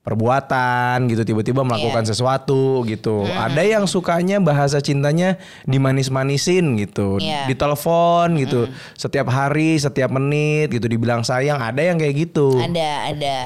perbuatan 0.06 1.10
gitu 1.10 1.26
tiba-tiba 1.26 1.66
melakukan 1.66 2.06
Iya. 2.06 2.10
sesuatu 2.14 2.86
gitu. 2.86 3.26
Ada 3.26 3.66
yang 3.66 3.90
sukanya 3.90 4.38
bahasa 4.38 4.78
cintanya 4.78 5.34
dimanis-manisin 5.66 6.78
gitu, 6.78 7.18
Iya. 7.18 7.50
ditelepon 7.50 8.38
gitu. 8.38 8.70
Setiap 8.94 9.26
hari, 9.26 9.74
setiap 9.76 10.08
menit 10.08 10.70
gitu 10.70 10.86
dibilang 10.86 11.26
sayang. 11.26 11.58
Ada 11.58 11.82
yang 11.82 11.98
kayak 11.98 12.14
gitu. 12.22 12.54
Ada, 12.54 13.10
ada, 13.10 13.36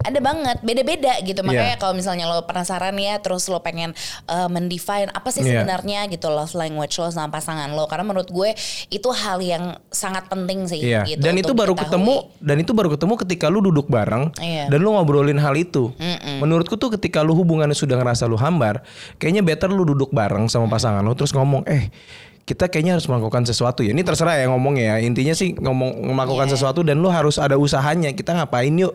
ada 0.00 0.18
banget, 0.18 0.56
beda-beda 0.64 1.20
gitu. 1.20 1.44
Makanya 1.44 1.76
Iya. 1.76 1.80
kalau 1.80 1.92
misalnya 1.92 2.24
lo 2.24 2.48
penasaran 2.48 2.96
ya, 2.96 3.20
terus 3.20 3.44
lo 3.46 3.60
pengen 3.60 3.92
uh, 4.26 4.48
mendefine 4.48 5.12
apa 5.12 5.28
sih 5.28 5.44
Iya. 5.44 5.62
sebenarnya 5.62 6.08
gitu 6.08 6.32
love 6.32 6.56
language 6.56 6.96
lo 6.96 7.12
sama 7.12 7.28
pasangan 7.30 7.68
lo. 7.72 7.84
Karena 7.84 8.08
menurut 8.08 8.32
gue 8.32 8.56
itu 8.88 9.08
hal 9.12 9.44
yang 9.44 9.76
sangat 9.92 10.32
penting 10.32 10.64
sih. 10.64 10.80
Iya. 10.80 11.04
Gitu, 11.04 11.20
dan 11.20 11.36
itu 11.36 11.52
baru 11.52 11.76
diketahui. 11.76 11.92
ketemu 11.92 12.14
dan 12.40 12.56
itu 12.56 12.72
baru 12.72 12.88
ketemu 12.96 13.14
ketika 13.20 13.46
lu 13.52 13.60
duduk 13.60 13.86
bareng 13.86 14.32
Iya. 14.40 14.72
dan 14.72 14.78
lu 14.80 14.96
ngobrolin 14.96 15.36
hal 15.36 15.52
itu. 15.52 15.92
Menurutku 16.40 16.76
tuh 16.76 16.94
ketika 16.94 17.24
lu 17.24 17.34
hubungannya 17.34 17.74
sudah 17.74 17.96
ngerasa 17.98 18.24
lu 18.26 18.36
hambar, 18.36 18.82
kayaknya 19.16 19.42
better 19.42 19.68
lu 19.68 19.82
duduk 19.82 20.10
bareng 20.10 20.46
sama 20.46 20.66
pasangan 20.66 21.02
lu 21.02 21.12
terus 21.12 21.32
ngomong, 21.32 21.66
"Eh, 21.66 21.90
kita 22.46 22.70
kayaknya 22.70 22.94
harus 22.98 23.10
melakukan 23.10 23.42
sesuatu 23.42 23.82
ya." 23.82 23.90
Ini 23.90 24.02
terserah 24.06 24.38
ya 24.38 24.46
ngomongnya 24.46 24.94
ya. 24.94 24.96
Intinya 25.02 25.34
sih 25.34 25.52
ngomong 25.58 26.14
melakukan 26.14 26.46
Iya. 26.46 26.54
sesuatu 26.54 26.80
dan 26.86 27.02
lu 27.02 27.10
harus 27.10 27.36
ada 27.42 27.58
usahanya. 27.58 28.14
Kita 28.14 28.36
ngapain 28.38 28.70
yuk? 28.78 28.94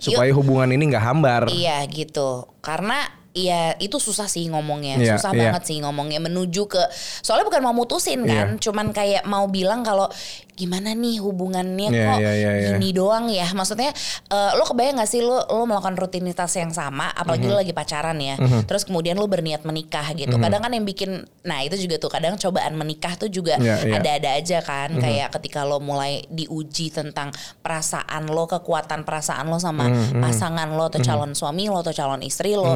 Supaya 0.00 0.32
hubungan 0.32 0.72
ini 0.72 0.88
nggak 0.88 1.04
hambar. 1.04 1.42
Iya 1.52 1.84
gitu. 1.90 2.48
Karena 2.64 2.96
ya 3.36 3.76
itu 3.78 4.02
susah 4.02 4.26
sih 4.26 4.48
ngomongnya. 4.50 4.98
Iya, 4.98 5.14
susah 5.14 5.30
iya. 5.30 5.40
banget 5.52 5.62
sih 5.70 5.78
ngomongnya 5.78 6.18
menuju 6.18 6.66
ke 6.66 6.82
soalnya 7.22 7.46
bukan 7.46 7.62
mau 7.62 7.76
mutusin 7.76 8.26
kan, 8.26 8.56
Iya. 8.56 8.58
cuman 8.58 8.90
kayak 8.90 9.22
mau 9.30 9.46
bilang 9.46 9.86
kalau 9.86 10.10
gimana 10.58 10.90
nih 10.90 11.22
hubungannya 11.22 11.88
Iya, 11.88 12.04
kok 12.04 12.18
iya, 12.18 12.32
iya, 12.34 12.50
iya. 12.52 12.68
gini 12.74 12.90
doang 12.90 13.30
ya 13.30 13.46
maksudnya 13.54 13.94
eh, 14.26 14.50
lo 14.52 14.66
kebayang 14.66 14.98
gak 14.98 15.06
sih 15.06 15.22
lo 15.22 15.46
lo 15.46 15.62
melakukan 15.64 15.94
rutinitas 15.94 16.50
yang 16.52 16.68
sama 16.70 17.08
apalagi 17.08 17.46
Mhm. 17.46 17.50
lo 17.50 17.56
lagi 17.56 17.70
pacaran 17.70 18.18
ya 18.18 18.34
terus 18.66 18.82
kemudian 18.82 19.14
lo 19.14 19.24
berniat 19.24 19.62
menikah 19.62 20.10
gitu 20.12 20.34
kadang 20.36 20.58
kan 20.58 20.74
yang 20.74 20.82
bikin 20.82 21.22
nah 21.42 21.62
itu 21.62 21.78
juga 21.78 21.96
tuh 21.96 22.10
kadang 22.10 22.34
cobaan 22.34 22.74
menikah 22.74 23.14
tuh 23.14 23.30
juga 23.30 23.54
Iya, 23.56 23.86
iya. 23.86 23.94
ada-ada 23.96 24.30
aja 24.34 24.58
kan 24.60 24.90
Mhm. 24.90 25.00
kayak 25.00 25.28
ketika 25.38 25.62
lo 25.62 25.78
mulai 25.78 26.26
diuji 26.26 26.90
tentang 26.90 27.30
perasaan 27.62 28.26
lo 28.26 28.44
kekuatan 28.44 29.06
perasaan 29.06 29.46
lo 29.46 29.56
sama 29.56 29.86
Mhm, 29.86 30.18
pasangan 30.18 30.74
lo 30.74 30.88
atau 30.88 30.98
calon 30.98 31.32
suami 31.32 31.70
lo 31.70 31.78
atau 31.78 31.94
calon 31.94 32.20
istri 32.20 32.52
lo 32.52 32.74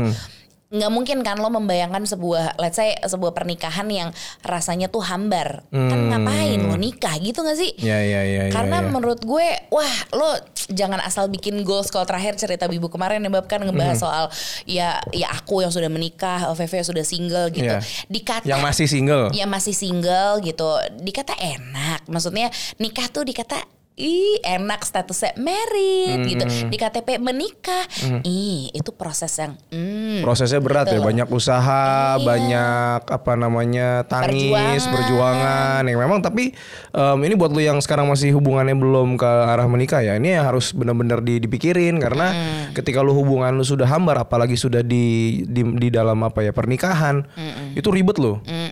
nggak 0.72 0.88
mungkin 0.88 1.20
kan 1.20 1.36
lo 1.36 1.52
membayangkan 1.52 2.08
sebuah 2.08 2.56
let's 2.56 2.80
say 2.80 2.96
sebuah 2.96 3.36
pernikahan 3.36 3.84
yang 3.92 4.08
rasanya 4.40 4.88
tuh 4.88 5.04
hambar 5.04 5.68
kan 5.68 6.00
ngapain 6.08 6.56
lo 6.64 6.80
nikah 6.80 7.20
gitu 7.20 7.44
gak 7.44 7.60
sih 7.60 7.76
Ya 7.76 8.00
ya 8.00 8.24
ya. 8.24 8.48
ya, 8.48 8.52
karena 8.56 8.80
ya. 8.80 8.88
menurut 8.88 9.20
gue 9.20 9.46
wah 9.68 9.94
lo 10.16 10.32
jangan 10.72 11.04
asal 11.04 11.28
bikin 11.28 11.60
goals 11.60 11.92
kalau 11.92 12.08
terakhir 12.08 12.40
cerita 12.40 12.64
bibu 12.72 12.88
kemarin 12.88 13.20
yang 13.20 13.36
kan 13.44 13.60
ngebahas 13.60 14.00
soal 14.00 14.24
ya 14.64 14.96
ya 15.12 15.28
aku 15.28 15.60
yang 15.60 15.68
sudah 15.68 15.92
menikah 15.92 16.48
Veve 16.56 16.80
yang 16.80 16.88
sudah 16.88 17.04
single 17.04 17.46
gitu 17.52 17.68
Iya. 17.68 17.84
dikata 18.08 18.48
yang 18.48 18.64
masih 18.64 18.88
single. 18.88 19.28
yang 19.36 19.50
masih 19.52 19.76
single 19.76 20.40
gitu 20.40 20.72
dikata 21.04 21.36
enak 21.36 22.08
maksudnya 22.08 22.48
nikah 22.80 23.12
tuh 23.12 23.28
dikata 23.28 23.60
Ih 23.92 24.40
enak 24.40 24.80
statusnya 24.82 25.36
married 25.36 26.24
gitu 26.24 26.42
di 26.66 26.76
KTP 26.76 27.20
menikah 27.20 27.84
ih 28.22 28.72
itu 28.72 28.88
proses 28.90 29.28
yang 29.36 29.52
hmm, 29.68 30.24
Prosesnya 30.24 30.58
berat 30.58 30.86
gitu 30.86 30.96
ya, 30.96 30.98
loh. 30.98 31.06
banyak 31.06 31.28
usaha, 31.28 31.84
Iya. 32.14 32.24
banyak 32.24 33.00
apa 33.04 33.32
namanya 33.34 33.88
tangis, 34.04 34.48
Perjuangan. 34.48 34.88
perjuangan. 34.88 35.82
Yang 35.84 36.00
memang 36.00 36.20
tapi 36.20 36.56
em, 36.88 37.18
ini 37.20 37.34
buat 37.34 37.50
lu 37.50 37.60
yang 37.60 37.78
sekarang 37.78 38.08
masih 38.08 38.32
hubungannya 38.32 38.72
belum 38.72 39.14
ke 39.14 39.28
arah 39.28 39.66
menikah 39.66 40.00
ya, 40.00 40.16
ini 40.16 40.34
yang 40.34 40.46
harus 40.46 40.72
benar-benar 40.72 41.20
di- 41.20 41.38
dipikirin 41.38 42.00
karena 42.00 42.32
ketika 42.72 43.00
lu 43.00 43.12
hubungan 43.12 43.52
lu 43.52 43.62
sudah 43.62 43.84
hambar, 43.84 44.20
apalagi 44.20 44.56
sudah 44.56 44.80
di 44.80 45.04
di, 45.44 45.60
di 45.68 45.88
dalam 45.88 46.16
apa 46.22 46.40
ya 46.40 46.50
pernikahan, 46.50 47.28
itu 47.74 47.88
ribet 47.88 48.16
loh. 48.16 48.40
Mm, 48.42 48.70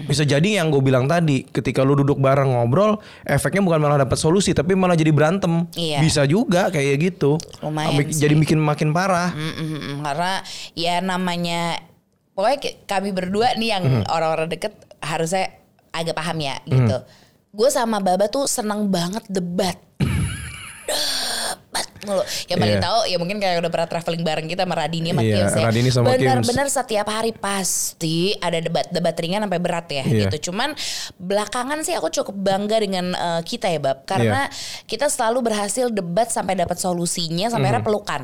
mm. 0.00 0.08
Bisa 0.08 0.22
jadi 0.22 0.58
yang 0.58 0.68
gue 0.68 0.80
bilang 0.80 1.04
tadi, 1.04 1.44
ketika 1.44 1.80
lu 1.80 1.94
duduk 1.94 2.16
bareng 2.16 2.50
ngobrol, 2.50 2.96
efeknya 3.22 3.60
bukan 3.60 3.78
malah 3.78 4.00
dapat 4.00 4.16
solusi, 4.16 4.50
tapi 4.50 4.72
malah 4.72 4.94
jadi 4.94 5.10
berantem. 5.10 5.68
Iya. 5.72 6.00
Bisa 6.00 6.24
juga 6.24 6.68
kayak 6.68 6.96
gitu. 7.00 7.36
Lumayan 7.60 7.92
Amik- 7.92 8.10
sih. 8.10 8.22
Jadi 8.22 8.34
bikin 8.36 8.58
makin 8.58 8.90
parah. 8.90 9.30
Mm, 9.30 9.52
mm, 9.52 9.68
mm. 9.70 9.96
karena 10.02 10.32
ya 10.72 10.94
namanya 10.98 11.60
pokoknya 12.32 12.58
kami 12.84 13.10
berdua 13.10 13.52
nih 13.54 13.68
yang 13.70 13.82
Mm-hmm. 13.84 14.04
orang-orang 14.08 14.48
deket 14.48 14.72
harusnya 14.98 15.50
agak 15.90 16.14
paham 16.14 16.38
ya 16.38 16.56
gitu. 16.64 16.96
Gue 17.50 17.68
sama 17.68 17.98
Baba 17.98 18.26
tuh 18.26 18.46
seneng 18.46 18.86
banget 18.86 19.26
debat. 19.26 19.74
mulu. 22.04 22.22
Yang 22.48 22.58
paling 22.58 22.76
Iya. 22.76 22.84
tahu 22.84 22.98
ya 23.06 23.16
mungkin 23.18 23.36
kayak 23.38 23.56
udah 23.60 23.70
pernah 23.70 23.88
traveling 23.88 24.22
bareng 24.22 24.46
kita 24.46 24.62
sama 24.64 24.74
Radini 24.76 25.08
sama 25.10 25.22
Iya, 25.22 25.34
Kios 25.36 25.52
ya. 25.52 25.64
Radini 25.68 25.90
sama 25.90 26.06
Kims. 26.10 26.20
Benar-benar 26.20 26.66
setiap 26.68 27.06
hari 27.08 27.32
pasti 27.32 28.16
ada 28.36 28.58
debat 28.58 28.86
debat 28.88 29.14
ringan 29.14 29.44
sampai 29.44 29.60
berat 29.60 29.86
ya 29.88 30.04
Iya. 30.04 30.28
gitu. 30.28 30.50
Cuman 30.52 30.72
belakangan 31.16 31.80
sih 31.82 31.94
aku 31.94 32.08
cukup 32.10 32.36
bangga 32.36 32.80
dengan 32.80 33.12
eh, 33.12 33.40
kita 33.42 33.68
ya 33.68 33.80
Bab 33.80 34.04
karena 34.04 34.48
Iya. 34.48 34.84
kita 34.86 35.06
selalu 35.08 35.40
berhasil 35.42 35.88
debat 35.88 36.28
sampai 36.28 36.56
dapat 36.56 36.76
solusinya 36.76 37.48
sampai 37.48 37.68
akhirnya 37.68 37.84
pelukan. 37.84 38.22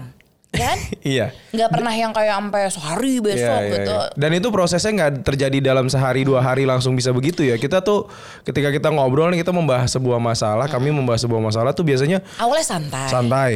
Ya 0.56 0.64
kan? 0.72 0.78
Iya. 1.06 1.26
nggak 1.52 1.70
pernah 1.70 1.94
yang 1.94 2.10
kayak 2.10 2.34
sampai 2.34 2.62
sehari 2.66 3.14
besok 3.22 3.46
Iya, 3.46 3.62
iya, 3.62 3.74
gitu. 3.78 3.94
iya. 3.94 4.10
Dan 4.16 4.30
itu 4.34 4.48
prosesnya 4.50 4.90
nggak 4.96 5.12
terjadi 5.22 5.58
dalam 5.62 5.86
sehari 5.86 6.26
dua 6.26 6.42
hari 6.42 6.66
langsung 6.66 6.96
bisa 6.96 7.12
begitu 7.12 7.44
ya. 7.44 7.54
Kita 7.54 7.84
tuh 7.84 8.10
ketika 8.42 8.72
kita 8.72 8.88
ngobrol 8.90 9.30
nih 9.30 9.44
kita 9.44 9.54
membahas 9.54 9.92
sebuah 9.92 10.18
masalah, 10.18 10.66
kami 10.66 10.90
membahas 10.90 11.22
sebuah 11.22 11.38
masalah 11.38 11.70
tuh 11.70 11.84
biasanya 11.84 12.24
Awalnya 12.40 12.66
santai. 12.66 13.06
santai. 13.06 13.52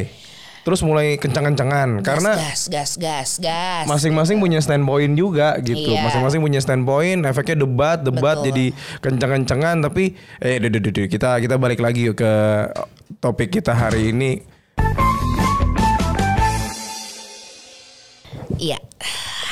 Terus 0.60 0.84
mulai 0.84 1.16
kencang-kencangan 1.16 2.04
karena 2.04 2.36
gas, 2.36 2.68
gas, 2.68 2.90
gas, 3.00 3.40
gas. 3.40 3.88
masing-masing 3.88 4.36
punya 4.36 4.60
standpoint 4.60 5.16
juga 5.16 5.56
gitu. 5.56 5.96
Iya. 5.96 6.04
Masing-masing 6.04 6.36
punya 6.44 6.60
standpoint, 6.60 7.24
efeknya 7.24 7.64
debat, 7.64 7.96
debat 8.04 8.36
Betul. 8.38 8.46
jadi 8.52 8.66
kencang-kencangan 9.00 9.88
tapi 9.88 10.20
eh 10.36 10.60
duh, 10.60 10.68
duh, 10.68 10.80
duh, 10.84 10.92
duh, 10.92 11.06
kita 11.08 11.40
kita 11.40 11.56
balik 11.56 11.80
lagi 11.80 12.12
yuk 12.12 12.20
ke 12.20 12.32
topik 13.18 13.56
kita 13.56 13.72
hari 13.72 14.12
ini. 14.12 14.44
Iya. 18.60 18.76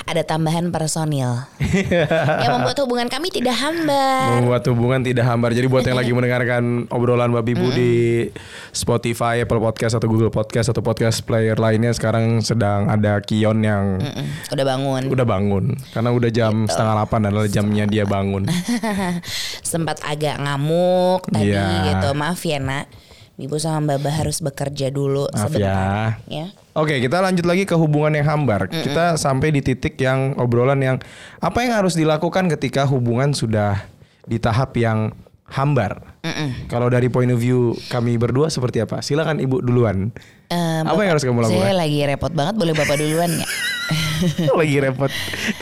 Ada 0.05 0.23
tambahan 0.23 0.69
personil 0.69 1.45
yang 2.43 2.53
membuat 2.55 2.77
hubungan 2.79 3.09
kami 3.09 3.29
tidak 3.29 3.53
hambar. 3.53 4.41
membuat 4.41 4.65
hubungan 4.65 5.01
tidak 5.01 5.25
hambar. 5.25 5.53
Jadi 5.53 5.67
buat 5.67 5.81
yang 5.83 5.97
lagi 5.97 6.13
mendengarkan 6.13 6.63
obrolan 6.89 7.29
Babi 7.29 7.53
Bu 7.53 7.69
di 7.69 7.93
Spotify, 8.71 9.43
Apple 9.43 9.59
Podcast 9.59 9.97
atau 9.97 10.09
Google 10.09 10.29
Podcast 10.29 10.69
atau 10.69 10.81
podcast 10.81 11.21
player 11.21 11.57
lainnya 11.57 11.91
sekarang 11.91 12.41
sedang 12.41 12.89
ada 12.89 13.21
Kion 13.21 13.61
yang 13.61 14.01
Mm, 14.01 14.25
Udah 14.49 14.65
bangun. 14.67 15.03
udah 15.09 15.27
bangun 15.27 15.65
karena 15.91 16.11
udah 16.11 16.31
jam 16.31 16.55
Gitu. 16.59 16.73
setengah 16.73 16.95
delapan 16.95 17.21
adalah 17.25 17.47
jamnya 17.47 17.85
dia 17.85 18.05
bangun. 18.05 18.43
Sempat 19.67 20.01
agak 20.03 20.39
ngamuk 20.39 21.27
tadi 21.29 21.53
Iya. 21.53 21.67
gitu. 21.93 22.09
Maaf 22.13 22.41
ya 22.41 22.59
nak. 22.59 22.87
Ibu 23.39 23.55
sama 23.63 23.95
Baba 23.95 24.11
harus 24.11 24.43
bekerja 24.43 24.91
dulu 24.91 25.31
Maaf 25.31 25.47
sebentar. 25.47 26.19
ya. 26.27 26.43
Ya. 26.43 26.47
Oke, 26.75 26.99
kita 26.99 27.23
lanjut 27.23 27.47
lagi 27.47 27.63
ke 27.63 27.79
hubungan 27.79 28.19
yang 28.19 28.27
hambar. 28.27 28.67
Kita 28.67 29.15
sampai 29.15 29.55
di 29.55 29.63
titik 29.63 29.95
yang 29.95 30.35
obrolan 30.35 30.83
yang 30.83 30.97
apa 31.39 31.63
yang 31.63 31.79
harus 31.79 31.95
dilakukan 31.95 32.51
ketika 32.51 32.83
hubungan 32.83 33.31
sudah 33.31 33.87
di 34.27 34.43
tahap 34.43 34.75
yang 34.75 35.15
hambar. 35.47 36.03
Kalau 36.67 36.91
dari 36.91 37.07
point 37.07 37.31
of 37.31 37.39
view 37.39 37.79
kami 37.89 38.19
berdua 38.19 38.51
seperti 38.51 38.83
apa? 38.83 39.01
Silakan 39.01 39.39
Ibu 39.39 39.63
duluan. 39.63 40.11
Eh, 40.51 40.83
apa 40.83 40.99
yang 40.99 41.15
harus 41.15 41.23
kamu 41.23 41.47
Saya 41.47 41.71
lakukan? 41.71 41.77
lagi 41.79 41.99
repot 42.11 42.33
banget. 42.35 42.55
Boleh 42.59 42.75
Bapak 42.75 42.97
duluan 42.99 43.31
nggak? 43.39 43.51
lagi 44.61 44.77
repot 44.83 45.11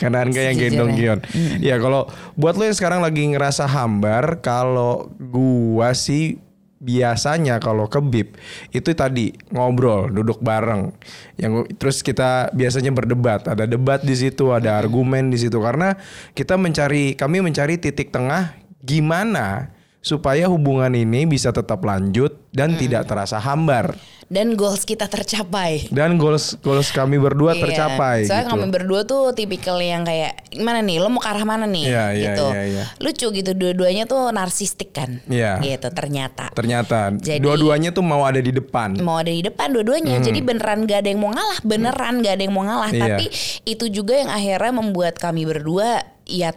karena 0.00 0.24
Anka 0.24 0.40
yang 0.42 0.56
gendong 0.56 0.92
Gion. 0.96 1.20
Ya 1.60 1.76
kalau 1.76 2.08
buat 2.34 2.56
lo 2.56 2.64
yang 2.66 2.74
sekarang 2.74 3.04
lagi 3.04 3.22
ngerasa 3.28 3.68
hambar, 3.68 4.40
kalau 4.40 5.12
gua 5.20 5.92
sih 5.92 6.40
biasanya 6.87 7.59
kalau 7.59 7.90
ke 7.90 7.99
BIP 7.99 8.38
itu 8.70 8.94
tadi 8.94 9.35
ngobrol, 9.51 10.07
duduk 10.14 10.38
bareng. 10.38 10.94
Yang 11.35 11.66
terus 11.83 11.99
kita 12.07 12.55
biasanya 12.55 12.94
berdebat, 12.94 13.51
ada 13.51 13.66
debat 13.66 13.99
di 14.07 14.14
situ, 14.14 14.55
ada 14.55 14.79
argumen 14.79 15.35
di 15.35 15.38
situ 15.42 15.59
karena 15.59 15.99
kita 16.38 16.55
mencari 16.55 17.18
kami 17.18 17.42
mencari 17.42 17.83
titik 17.83 18.14
tengah 18.14 18.55
gimana 18.87 19.75
supaya 20.06 20.46
hubungan 20.46 20.94
ini 20.94 21.26
bisa 21.26 21.50
tetap 21.50 21.82
lanjut 21.82 22.30
dan 22.54 22.78
tidak 22.78 23.10
terasa 23.10 23.42
hambar. 23.42 23.98
Dan 24.26 24.58
goals 24.58 24.82
kita 24.82 25.06
tercapai. 25.06 25.86
Dan 25.86 26.18
goals 26.18 26.58
goals 26.58 26.90
kami 26.90 27.14
berdua 27.14 27.54
Iya. 27.54 27.62
tercapai 27.62 28.26
Soalnya 28.26 28.46
gitu. 28.46 28.54
kami 28.58 28.66
berdua 28.70 29.00
tuh 29.02 29.30
tipikal 29.30 29.78
yang 29.78 30.02
kayak 30.02 30.50
gimana 30.50 30.82
nih, 30.82 30.98
lo 30.98 31.06
mau 31.06 31.22
ke 31.22 31.30
arah 31.30 31.46
mana 31.46 31.62
nih? 31.62 31.86
Iya, 31.86 32.04
iya, 32.10 32.24
gitu. 32.34 32.46
iya, 32.50 32.62
iya. 32.66 32.84
Lucu 32.98 33.26
gitu 33.30 33.50
dua-duanya 33.54 34.02
tuh 34.04 34.30
narsistik 34.30 34.90
kan? 34.90 35.22
Iya. 35.26 35.62
Gitu 35.62 35.86
ternyata. 35.90 36.50
Ternyata 36.50 37.14
Jadi- 37.14 37.38
dua-duanya 37.38 37.90
tuh 37.90 38.02
mau 38.02 38.26
ada 38.26 38.38
di 38.38 38.50
depan. 38.50 38.98
mau 38.98 39.18
ada 39.18 39.30
di 39.30 39.42
depan 39.42 39.70
dua-duanya 39.70 40.18
jadi 40.18 40.38
beneran 40.38 40.86
gak 40.86 41.02
ada 41.02 41.08
yang 41.08 41.22
mau 41.22 41.30
ngalah 41.30 41.58
beneran 41.62 42.14
gak 42.18 42.34
ada 42.34 42.42
yang 42.42 42.54
mau 42.54 42.64
ngalah 42.66 42.90
Iya. 42.90 43.02
tapi 43.06 43.26
itu 43.62 43.84
juga 43.90 44.18
yang 44.18 44.30
akhirnya 44.30 44.72
membuat 44.74 45.14
kami 45.18 45.46
berdua 45.46 46.02
ya 46.26 46.50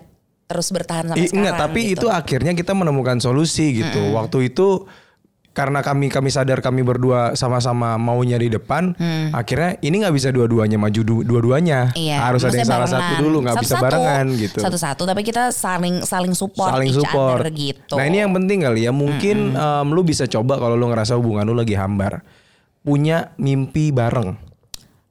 terus 0.50 0.74
bertahan 0.74 1.14
sampai 1.14 1.22
I- 1.22 1.30
sekarang 1.30 1.46
enggak, 1.46 1.62
tapi 1.62 1.80
gitu. 1.86 1.94
itu 1.94 2.08
akhirnya 2.10 2.58
kita 2.58 2.74
menemukan 2.74 3.22
solusi 3.22 3.86
gitu. 3.86 4.18
Waktu 4.18 4.50
itu 4.50 4.90
karena 5.50 5.84
kami 5.84 6.08
kami 6.08 6.30
sadar 6.32 6.64
kami 6.64 6.82
berdua 6.82 7.36
sama-sama 7.36 8.00
maunya 8.00 8.40
di 8.40 8.48
depan, 8.48 8.96
akhirnya 9.30 9.76
ini 9.80 10.02
nggak 10.02 10.16
bisa 10.16 10.30
dua-duanya 10.32 10.80
maju 10.80 11.02
du- 11.04 11.22
dua-duanya. 11.22 11.92
Iya, 11.94 12.18
Harus 12.22 12.42
ada 12.44 12.56
yang 12.56 12.66
salah 12.66 12.88
satu 12.88 13.14
dulu, 13.20 13.44
nggak 13.44 13.58
bisa 13.60 13.76
barengan 13.78 14.26
gitu. 14.34 14.58
Satu-satu, 14.58 15.04
tapi 15.04 15.22
kita 15.22 15.52
saling 15.52 16.02
saling 16.02 16.34
support 16.34 16.72
Saling 16.72 16.96
support. 16.96 17.44
other 17.44 17.52
gitu. 17.52 17.94
Nah 17.94 18.08
ini 18.08 18.24
yang 18.24 18.32
penting 18.32 18.64
kali 18.64 18.88
ya. 18.88 18.92
Mungkin 18.96 19.54
em, 19.54 19.88
lu 19.90 20.02
bisa 20.02 20.26
coba 20.26 20.58
kalau 20.58 20.74
lu 20.74 20.88
ngerasa 20.88 21.14
hubungan 21.14 21.44
lu 21.44 21.54
lagi 21.54 21.76
hambar, 21.76 22.24
punya 22.82 23.36
mimpi 23.36 23.92
bareng. 23.92 24.49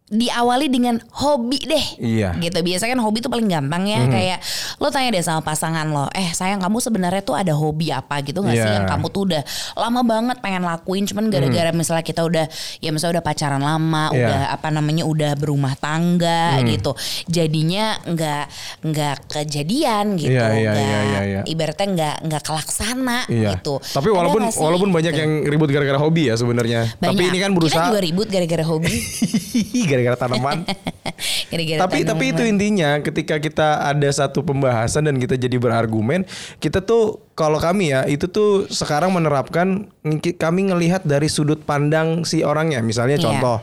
Diawali 0.08 0.66
dengan 0.66 0.96
hobi 1.12 1.60
deh. 1.60 1.86
Iya. 1.96 2.32
Gitu. 2.34 2.58
Biasanya 2.58 2.96
kan 2.96 3.02
hobi 3.02 3.18
tuh 3.18 3.28
paling 3.28 3.44
gampang 3.44 3.84
ya. 3.84 4.00
Kayak 4.04 4.38
lo 4.76 4.88
tanya 4.88 5.08
deh 5.10 5.20
sama 5.20 5.40
pasangan 5.40 5.84
lo, 5.84 6.08
eh 6.10 6.30
sayang 6.30 6.58
kamu 6.58 6.78
sebenarnya 6.78 7.20
tuh 7.20 7.34
ada 7.34 7.52
hobi 7.52 7.90
apa 7.90 8.20
gitu 8.20 8.40
gak 8.40 8.52
sih 8.52 8.60
Iya. 8.60 8.80
Yang 8.80 8.88
kamu 8.88 9.06
tuh 9.08 9.22
udah 9.26 9.42
lama 9.74 10.00
banget 10.02 10.36
pengen 10.38 10.62
lakuin, 10.62 11.04
cuman 11.04 11.28
gara-gara 11.28 11.70
misalnya 11.70 12.00
kita 12.00 12.22
udah 12.22 12.46
ya 12.78 12.88
misalnya 12.88 13.20
udah 13.20 13.26
pacaran 13.26 13.60
lama, 13.60 14.08
Iya. 14.08 14.16
udah 14.18 14.40
apa 14.50 14.68
namanya 14.68 15.04
udah 15.04 15.32
berumah 15.34 15.74
tangga 15.74 16.56
Hmm. 16.56 16.66
gitu, 16.66 16.92
jadinya 17.28 18.00
nggak 18.02 18.44
nggak 18.82 19.16
kejadian 19.28 20.16
gitu, 20.16 20.32
Iya, 20.32 20.46
iya, 20.54 20.70
nggak- 20.72 20.78
iya, 20.80 20.98
iya, 21.02 21.20
iya. 21.22 21.40
ibaratnya 21.44 21.86
nggak 21.90 22.16
nggak 22.24 22.42
kelaksana 22.42 23.18
Iya. 23.28 23.50
gitu. 23.54 23.76
Tapi 23.78 24.08
walaupun 24.08 24.40
nggak 24.42 24.54
sih? 24.54 24.62
walaupun 24.62 24.88
banyak 24.88 25.12
Gitu. 25.12 25.20
yang 25.20 25.32
ribut 25.44 25.68
gara-gara 25.68 25.98
hobi 25.98 26.22
ya 26.28 26.34
sebenarnya. 26.34 26.80
Tapi 26.96 27.22
ini 27.24 27.38
kan 27.38 27.50
Kita 27.50 27.58
berusaha 27.60 27.86
juga 27.86 28.00
ribut 28.00 28.28
gara-gara 28.28 28.64
hobi. 28.64 28.94
gara-gara 29.98 30.30
tanaman. 30.30 30.62
Gara-gara 31.50 31.80
tapi 31.82 32.06
tapi 32.06 32.24
itu 32.30 32.38
tanaman. 32.46 32.52
intinya 32.54 32.90
ketika 33.02 33.42
kita 33.42 33.82
ada 33.82 34.06
satu 34.06 34.46
pembahasan 34.46 35.10
dan 35.10 35.18
kita 35.18 35.34
jadi 35.34 35.58
berargumen, 35.58 36.22
kita 36.62 36.78
tuh 36.78 37.26
kalau 37.34 37.58
kami 37.58 37.90
ya 37.90 38.06
itu 38.06 38.30
tuh 38.30 38.70
sekarang 38.70 39.10
menerapkan 39.10 39.90
kami 40.38 40.70
ngelihat 40.70 41.02
dari 41.02 41.26
sudut 41.26 41.58
pandang 41.66 42.22
si 42.22 42.46
orangnya. 42.46 42.78
Misalnya 42.78 43.18
Iya. 43.18 43.24
contoh, 43.26 43.56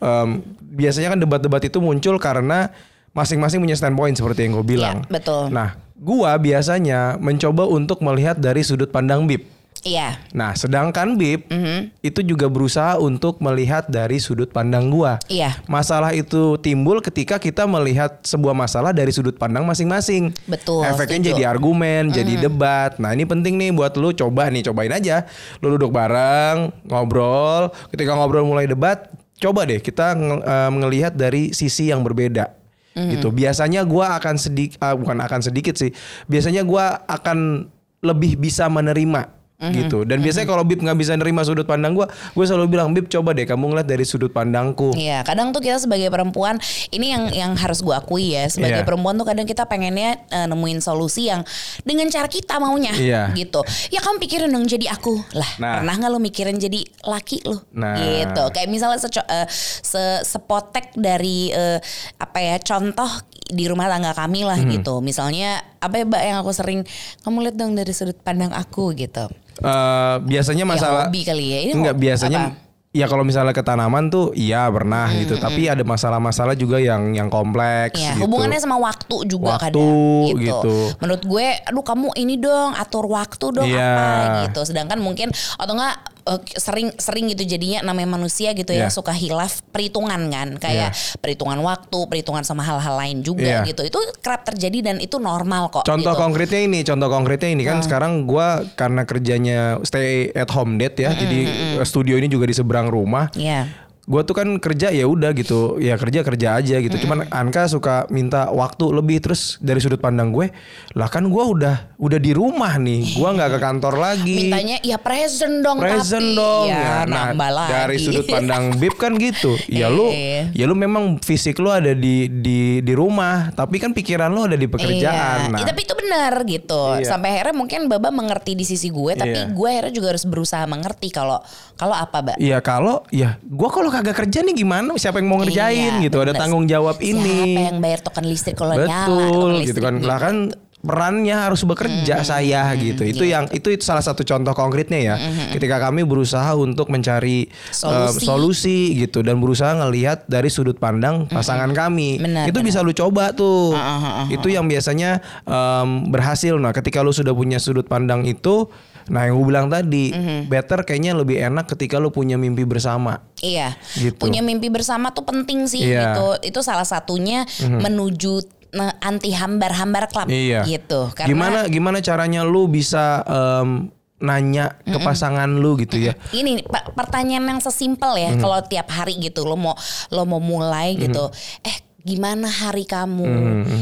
em, 0.00 0.28
biasanya 0.72 1.12
kan 1.12 1.20
debat-debat 1.20 1.62
itu 1.68 1.78
muncul 1.78 2.16
karena 2.16 2.72
masing-masing 3.14 3.60
punya 3.62 3.76
standpoint 3.78 4.16
seperti 4.16 4.48
yang 4.48 4.58
gue 4.58 4.66
bilang. 4.66 5.06
Iya, 5.06 5.10
betul. 5.12 5.42
Nah, 5.54 5.78
gua 5.94 6.34
biasanya 6.34 7.20
mencoba 7.22 7.68
untuk 7.70 8.02
melihat 8.02 8.34
dari 8.40 8.66
sudut 8.66 8.90
pandang 8.90 9.28
Bib. 9.28 9.53
Iya. 9.84 10.16
Nah, 10.32 10.56
sedangkan 10.56 11.14
Bib 11.14 11.44
Mhm. 11.46 11.92
itu 12.00 12.24
juga 12.24 12.48
berusaha 12.48 12.96
untuk 12.96 13.38
melihat 13.38 13.84
dari 13.86 14.16
sudut 14.16 14.48
pandang 14.48 14.88
gua. 14.88 15.20
Iya. 15.28 15.60
Masalah 15.68 16.16
itu 16.16 16.56
timbul 16.58 17.04
ketika 17.04 17.36
kita 17.36 17.68
melihat 17.68 18.24
sebuah 18.24 18.56
masalah 18.56 18.96
dari 18.96 19.12
sudut 19.12 19.36
pandang 19.36 19.68
masing-masing. 19.68 20.32
Betul, 20.48 20.88
Efeknya 20.88 21.20
setuju. 21.20 21.30
jadi 21.36 21.42
argumen, 21.46 22.08
jadi 22.10 22.48
debat. 22.48 22.96
Nah, 22.96 23.12
ini 23.12 23.28
penting 23.28 23.60
nih 23.60 23.70
buat 23.70 23.92
lu 24.00 24.10
coba 24.10 24.48
nih, 24.48 24.64
cobain 24.64 24.90
aja. 24.90 25.28
Lu 25.60 25.76
duduk 25.76 25.92
bareng, 25.92 26.72
ngobrol. 26.88 27.68
Ketika 27.92 28.16
ngobrol 28.16 28.48
mulai 28.48 28.64
debat, 28.64 29.12
coba 29.36 29.68
deh 29.68 29.84
kita 29.84 30.16
nge- 30.16 30.42
eh, 30.42 30.70
ngelihat 30.80 31.12
dari 31.12 31.52
sisi 31.52 31.92
yang 31.92 32.00
berbeda. 32.00 32.56
Gitu. 32.94 33.28
Biasanya 33.28 33.82
gua 33.82 34.14
akan 34.16 34.38
sedikit 34.38 34.78
bukan 34.94 35.18
akan 35.18 35.42
sedikit 35.42 35.74
sih. 35.74 35.90
Biasanya 36.24 36.62
gua 36.62 37.02
akan 37.04 37.66
lebih 38.00 38.38
bisa 38.38 38.70
menerima 38.70 39.43
gitu. 39.56 40.02
Dan 40.02 40.20
biasanya 40.20 40.44
kalau 40.44 40.60
Bib 40.60 40.78
nggak 40.78 40.94
bisa 40.94 41.14
nerima 41.14 41.40
sudut 41.40 41.64
pandang 41.64 41.94
gua, 41.94 42.04
gue 42.06 42.44
selalu 42.44 42.66
bilang 42.70 42.90
Bib 42.90 43.06
coba 43.06 43.32
deh 43.32 43.42
kamu 43.42 43.70
ngeliat 43.70 43.86
dari 43.86 44.02
sudut 44.02 44.28
pandangku. 44.28 44.92
Iya, 44.92 45.22
kadang 45.22 45.50
tuh 45.50 45.60
kita 45.60 45.78
sebagai 45.78 46.10
perempuan 46.10 46.58
ini 46.90 47.10
yang 47.10 47.24
yang 47.30 47.52
harus 47.54 47.80
gue 47.80 47.92
akui 47.92 48.34
ya 48.34 48.44
sebagai 48.46 48.82
Iya. 48.82 48.86
perempuan 48.86 49.14
tuh 49.14 49.24
kadang 49.24 49.46
kita 49.46 49.64
pengennya 49.64 50.20
eh, 50.26 50.46
nemuin 50.46 50.78
solusi 50.78 51.30
yang 51.30 51.46
dengan 51.80 52.06
cara 52.08 52.26
kita 52.26 52.58
maunya 52.58 52.92
Iya. 52.92 53.32
gitu. 53.32 53.62
Ya 53.88 53.98
kamu 53.98 54.20
pikirin 54.20 54.50
dong 54.50 54.66
jadi 54.66 54.90
aku 54.90 55.16
lah. 55.32 55.50
Nah. 55.56 55.80
Pernah 55.80 55.94
nggak 55.96 56.10
lo 56.10 56.18
mikirin 56.18 56.56
jadi 56.58 56.80
laki 57.02 57.46
lo? 57.46 57.62
Nah. 57.72 57.94
Gitu. 57.96 58.42
Kayak 58.52 58.68
misalnya 58.68 58.98
seco- 59.00 59.28
eh, 59.28 59.46
se 59.80 60.02
sepotek 60.24 60.92
dari 60.94 61.48
eh, 61.48 61.78
apa 62.16 62.38
ya 62.38 62.56
contoh 62.58 63.08
di 63.44 63.64
rumah 63.64 63.86
tangga 63.86 64.12
kami 64.12 64.42
lah 64.42 64.56
Hmm. 64.56 64.72
gitu. 64.72 64.98
Misalnya 64.98 65.60
apa 65.84 65.94
ya 66.00 66.04
mbak 66.08 66.22
yang 66.24 66.36
aku 66.40 66.50
sering 66.50 66.80
kamu 67.20 67.36
lihat 67.44 67.56
dong 67.56 67.72
dari 67.76 67.92
sudut 67.92 68.16
pandang 68.18 68.50
aku 68.50 68.96
gitu. 68.96 69.28
Eh, 69.60 70.16
biasanya 70.24 70.64
masalah 70.64 71.06
hobi 71.06 71.22
kali 71.22 71.44
ya. 71.46 71.58
Ini 71.68 71.72
enggak 71.76 71.96
biasanya 71.96 72.40
apa? 72.50 72.62
ya 72.94 73.10
kalau 73.10 73.26
misalnya 73.26 73.50
ke 73.50 73.58
tanaman 73.58 74.06
tuh 74.06 74.30
iya 74.38 74.70
pernah 74.70 75.10
gitu 75.10 75.34
tapi 75.34 75.66
ada 75.66 75.82
masalah-masalah 75.82 76.54
juga 76.54 76.78
yang 76.78 77.10
yang 77.10 77.26
kompleks 77.26 77.98
Ya, 77.98 78.14
gitu. 78.14 78.30
hubungannya 78.30 78.62
sama 78.62 78.78
waktu 78.78 79.26
juga 79.26 79.58
Waktu, 79.58 79.62
kadang 79.66 80.38
gitu. 80.38 80.74
Menurut 81.02 81.22
gue, 81.26 81.46
aduh 81.66 81.82
kamu 81.82 82.14
ini 82.14 82.38
dong 82.38 82.70
atur 82.78 83.10
waktu 83.10 83.46
dong 83.50 83.66
Iya. 83.66 83.82
apa 83.98 84.06
gitu. 84.46 84.62
Sedangkan 84.62 85.02
mungkin 85.02 85.34
atau 85.58 85.74
enggak 85.74 86.13
eh, 86.24 86.40
sering 86.56 86.88
sering 86.96 87.28
gitu 87.32 87.44
jadinya 87.44 87.84
namanya 87.84 88.16
manusia 88.16 88.52
gitu 88.52 88.72
ya 88.72 88.88
Iya. 88.88 88.92
suka 88.92 89.12
hilaf 89.12 89.64
perhitungan 89.70 90.28
kan 90.28 90.48
kayak 90.60 90.92
perhitungan 91.20 91.60
waktu, 91.60 91.98
perhitungan 92.08 92.44
sama 92.44 92.60
hal-hal 92.60 92.96
lain 92.96 93.24
juga 93.24 93.64
Iya. 93.64 93.68
gitu. 93.68 93.84
Itu 93.84 94.00
kerap 94.20 94.44
terjadi 94.44 94.92
dan 94.92 94.96
itu 95.00 95.16
normal 95.16 95.72
kok. 95.72 95.84
Contoh 95.88 96.12
gitu. 96.12 96.20
konkretnya 96.20 96.60
ini, 96.64 96.80
contoh 96.84 97.08
konkretnya 97.08 97.50
ini 97.52 97.62
kan 97.64 97.80
sekarang 97.80 98.28
gua 98.28 98.60
karena 98.76 99.04
kerjanya 99.04 99.78
stay 99.84 100.28
at 100.32 100.50
home 100.52 100.76
date 100.76 101.00
ya, 101.00 101.10
jadi 101.16 101.38
eh, 101.80 101.84
studio 101.86 102.16
ini 102.18 102.28
juga 102.28 102.44
di 102.48 102.54
seberang 102.56 102.88
rumah. 102.88 103.28
Iya. 103.34 103.84
Gua 104.04 104.20
tuh 104.20 104.36
kan 104.36 104.48
kerja 104.56 104.92
ya 104.92 105.04
udah 105.04 105.32
gitu, 105.32 105.80
ya 105.80 105.96
kerja 105.96 106.20
kerja 106.20 106.48
aja 106.56 106.76
gitu. 106.76 106.92
Cuman 107.00 107.24
Anka 107.28 107.64
suka 107.66 108.04
minta 108.08 108.52
waktu 108.52 108.92
lebih 108.92 109.18
terus 109.18 109.56
dari 109.58 109.80
sudut 109.80 109.96
pandang 109.96 110.28
gue, 110.28 110.52
lah 110.92 111.08
kan 111.08 111.24
gua 111.26 111.48
udah 111.48 111.76
udah 111.96 112.18
di 112.18 112.30
rumah 112.30 112.76
nih, 112.76 113.16
gua 113.16 113.32
nggak 113.32 113.56
ke 113.56 113.58
kantor 113.58 113.94
lagi. 113.96 114.36
Mintanya 114.44 114.76
ya 114.84 115.00
present 115.00 115.64
dong 115.64 115.80
present 115.80 116.20
tapi 116.22 116.36
dong 116.36 116.66
ya, 116.68 117.08
nah 117.08 117.32
nambah 117.32 117.50
lagi. 117.50 117.70
dari 117.72 117.96
sudut 117.96 118.26
pandang 118.26 118.76
Bib 118.76 118.92
kan 118.94 119.16
gitu 119.16 119.56
ya 119.66 119.88
lu 119.88 120.12
Iya. 120.14 120.52
ya 120.52 120.64
lu 120.64 120.76
memang 120.76 121.16
fisik 121.18 121.56
lu 121.56 121.72
ada 121.72 121.96
di 121.96 122.28
di 122.28 122.58
di 122.80 122.92
rumah 122.92 123.50
tapi 123.50 123.80
kan 123.80 123.90
pikiran 123.90 124.28
lu 124.28 124.44
ada 124.44 124.54
di 124.54 124.68
pekerjaan 124.68 125.48
Iya. 125.48 125.52
nah 125.52 125.58
Ya, 125.58 125.66
tapi 125.66 125.80
itu 125.82 125.94
benar 125.96 126.32
gitu. 126.44 126.82
Iya. 126.94 127.08
Sampai 127.08 127.40
akhirnya 127.40 127.56
mungkin 127.56 127.88
Baba 127.88 128.12
mengerti 128.12 128.52
di 128.52 128.68
sisi 128.68 128.92
gue, 128.92 129.16
tapi 129.16 129.32
Iya. 129.32 129.48
gue 129.48 129.68
akhirnya 129.70 129.92
juga 129.92 130.06
harus 130.12 130.24
berusaha 130.28 130.64
mengerti 130.68 131.08
kalau 131.08 131.40
kalau 131.74 131.96
apa, 131.96 132.20
Mbak. 132.20 132.36
Iya 132.38 132.58
kalau 132.60 133.02
ya 133.08 133.40
gua 133.42 133.66
kalau 133.66 133.90
kagak 133.94 134.16
kerja 134.18 134.42
nih 134.42 134.54
gimana? 134.56 134.90
Siapa 134.94 135.16
yang 135.16 135.28
mau 135.28 135.38
ngerjain 135.38 135.94
Iya, 135.94 136.04
gitu? 136.04 136.18
Ada 136.18 136.30
bener. 136.30 136.40
tanggung 136.40 136.64
jawab 136.64 136.98
ini. 136.98 137.54
Siapa 137.54 137.68
yang 137.70 137.78
bayar 137.78 138.00
token 138.00 138.24
listrik 138.24 138.56
kalau 138.56 138.74
nyala? 138.74 139.06
token 139.06 139.14
betul 139.20 139.52
gitu 139.62 139.78
kan. 139.78 139.94
lah 140.00 140.18
kan 140.18 140.36
perannya 140.80 141.32
harus 141.32 141.64
bekerja 141.64 142.20
saya 142.22 142.68
gitu. 142.76 143.02
Itu 143.02 143.24
yang 143.24 143.48
itu, 143.48 143.72
itu 143.72 143.80
salah 143.80 144.04
satu 144.04 144.20
contoh 144.20 144.52
konkretnya 144.52 145.00
ya. 145.00 145.14
Ketika 145.48 145.80
kami 145.80 146.04
berusaha 146.04 146.52
untuk 146.52 146.92
mencari 146.92 147.48
Solusi. 147.70 147.88
eh, 147.88 148.20
solusi 148.20 148.78
gitu 148.98 149.24
dan 149.24 149.40
berusaha 149.40 149.72
ngelihat 149.74 150.28
dari 150.28 150.52
sudut 150.52 150.76
pandang 150.76 151.24
pasangan 151.24 151.72
kami. 151.72 152.20
Benar, 152.20 152.44
itu 152.44 152.52
benar. 152.54 152.68
bisa 152.68 152.84
lu 152.84 152.92
coba 152.92 153.32
tuh. 153.32 153.72
Ah, 153.72 154.28
itu 154.28 154.44
yang 154.46 154.68
biasanya 154.68 155.24
em, 155.42 155.88
berhasil. 156.06 156.52
Nah 156.54 156.70
ketika 156.70 157.00
lu 157.00 157.10
sudah 157.10 157.32
punya 157.32 157.56
sudut 157.56 157.88
pandang 157.88 158.28
itu 158.28 158.68
nah 159.06 159.24
yang 159.24 159.36
gue 159.36 159.46
bilang 159.46 159.66
tadi 159.66 160.10
better 160.44 160.82
kayaknya 160.82 161.12
lebih 161.12 161.36
enak 161.38 161.68
ketika 161.68 161.96
lu 161.96 162.08
punya 162.08 162.34
mimpi 162.34 162.62
bersama 162.62 163.20
Iya. 163.38 163.76
Gitu. 163.92 164.16
Punya 164.16 164.40
mimpi 164.40 164.68
bersama 164.68 165.12
tuh 165.12 165.22
penting 165.22 165.68
sih 165.68 165.84
Iya. 165.84 166.16
gitu. 166.16 166.26
Itu 166.42 166.60
salah 166.60 166.88
satunya 166.88 167.44
menuju 167.60 168.40
nah, 168.72 168.96
anti 168.98 169.30
hambar-hambar 169.30 170.08
klub 170.08 170.26
Iya. 170.26 170.64
gitu. 170.64 171.12
Karena 171.12 171.28
gimana 171.28 171.58
gimana 171.68 171.98
caranya 172.00 172.40
lu 172.42 172.64
bisa 172.66 173.20
em, 173.22 173.92
nanya 174.16 174.80
ke 174.80 174.96
pasangan 174.98 175.50
lu 175.50 175.76
gitu 175.76 176.00
ya? 176.00 176.16
ini 176.32 176.64
pa- 176.64 176.88
pertanyaan 176.90 177.44
yang 177.46 177.60
sesimpel 177.60 178.16
ya 178.16 178.32
kalau 178.34 178.56
tiap 178.64 178.88
hari 178.88 179.20
gitu 179.20 179.44
lo 179.44 179.52
mau 179.52 179.76
lo 180.08 180.24
mau 180.24 180.40
mulai 180.40 180.96
gitu 180.96 181.28
eh 181.60 181.76
gimana 182.04 182.46
hari 182.46 182.84
kamu 182.84 183.24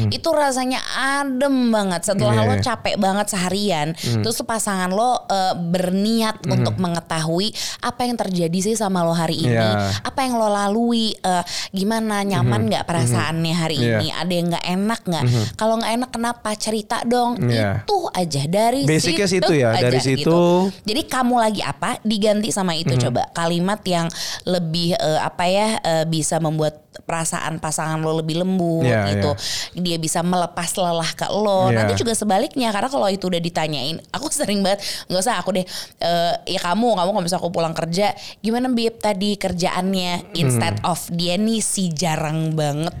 itu 0.07 0.29
rasanya 0.31 0.79
adem 0.95 1.69
banget 1.69 2.07
setelah 2.07 2.31
Iya. 2.33 2.47
lo 2.47 2.55
capek 2.57 2.95
banget 2.95 3.27
seharian 3.29 3.87
terus 3.93 4.33
tuh 4.33 4.47
pasangan 4.47 4.87
lo 4.87 5.27
eh, 5.27 5.51
berniat 5.53 6.39
untuk 6.45 6.79
mengetahui 6.79 7.51
apa 7.79 8.07
yang 8.07 8.15
terjadi 8.15 8.55
sih 8.63 8.75
sama 8.75 9.03
lo 9.03 9.11
hari 9.11 9.43
ini 9.43 9.51
Iya. 9.53 9.91
apa 10.01 10.23
yang 10.23 10.39
lo 10.39 10.47
lalui 10.47 11.11
eh, 11.13 11.43
gimana 11.69 12.23
nyaman 12.23 12.71
nggak 12.71 12.87
perasaannya 12.87 13.53
hari 13.53 13.75
Iya. 13.75 13.99
ini 13.99 14.07
ada 14.09 14.31
yang 14.31 14.47
nggak 14.49 14.65
enak 14.71 15.01
nggak 15.03 15.23
kalau 15.53 15.75
nggak 15.77 15.93
enak 15.93 16.09
kenapa 16.09 16.49
cerita 16.55 17.03
dong 17.03 17.43
Iya. 17.43 17.83
itu 17.83 17.97
aja 18.07 18.41
dari 18.45 18.87
Basicnya 18.87 19.27
situ 19.27 19.51
ya, 19.51 19.75
aja 19.75 19.83
dari 19.83 19.99
gitu. 19.99 20.15
situ. 20.15 20.39
Jadi 20.85 21.01
kamu 21.05 21.35
lagi 21.35 21.59
apa 21.59 21.99
diganti 22.01 22.49
sama 22.49 22.71
itu 22.71 22.95
Mhm. 22.95 23.01
coba 23.03 23.27
kalimat 23.31 23.83
yang 23.83 24.07
lebih 24.43 24.95
eh, 24.95 25.19
apa 25.19 25.43
ya 25.43 25.67
eh, 25.77 26.05
bisa 26.05 26.39
membuat 26.39 26.79
perasaan 26.93 27.57
pasangan 27.57 27.97
lo 27.99 28.12
lebih 28.13 28.41
lembut 28.41 28.85
Iya, 28.85 29.09
gitu. 29.09 29.31
Dia 29.77 29.97
bisa 29.97 30.19
melepas 30.19 30.69
lelah 30.73 31.11
ke 31.11 31.25
lo. 31.27 31.67
Iya. 31.67 31.75
Nanti 31.79 31.93
juga 31.95 32.13
sebaliknya 32.13 32.69
karena 32.69 32.87
kalau 32.87 33.07
itu 33.07 33.25
udah 33.25 33.39
ditanyain, 33.39 33.97
aku 34.15 34.29
sering 34.29 34.61
banget 34.61 34.81
nggak 35.07 35.21
usah 35.21 35.37
aku 35.37 35.53
deh 35.53 35.65
eh, 35.99 36.33
ya 36.45 36.59
kamu 36.59 36.93
kamu 36.93 37.09
kalau 37.09 37.21
misalnya 37.21 37.41
aku 37.41 37.51
pulang 37.51 37.73
kerja 37.73 38.11
gimana 38.39 38.67
bib 38.67 38.97
tadi 38.97 39.35
kerjaannya 39.35 40.33
instead 40.33 40.75
Hmm. 40.75 40.89
of 40.89 41.05
dia 41.09 41.35
nih 41.35 41.59
si 41.59 41.89
jarang 41.89 42.53
banget 42.53 42.91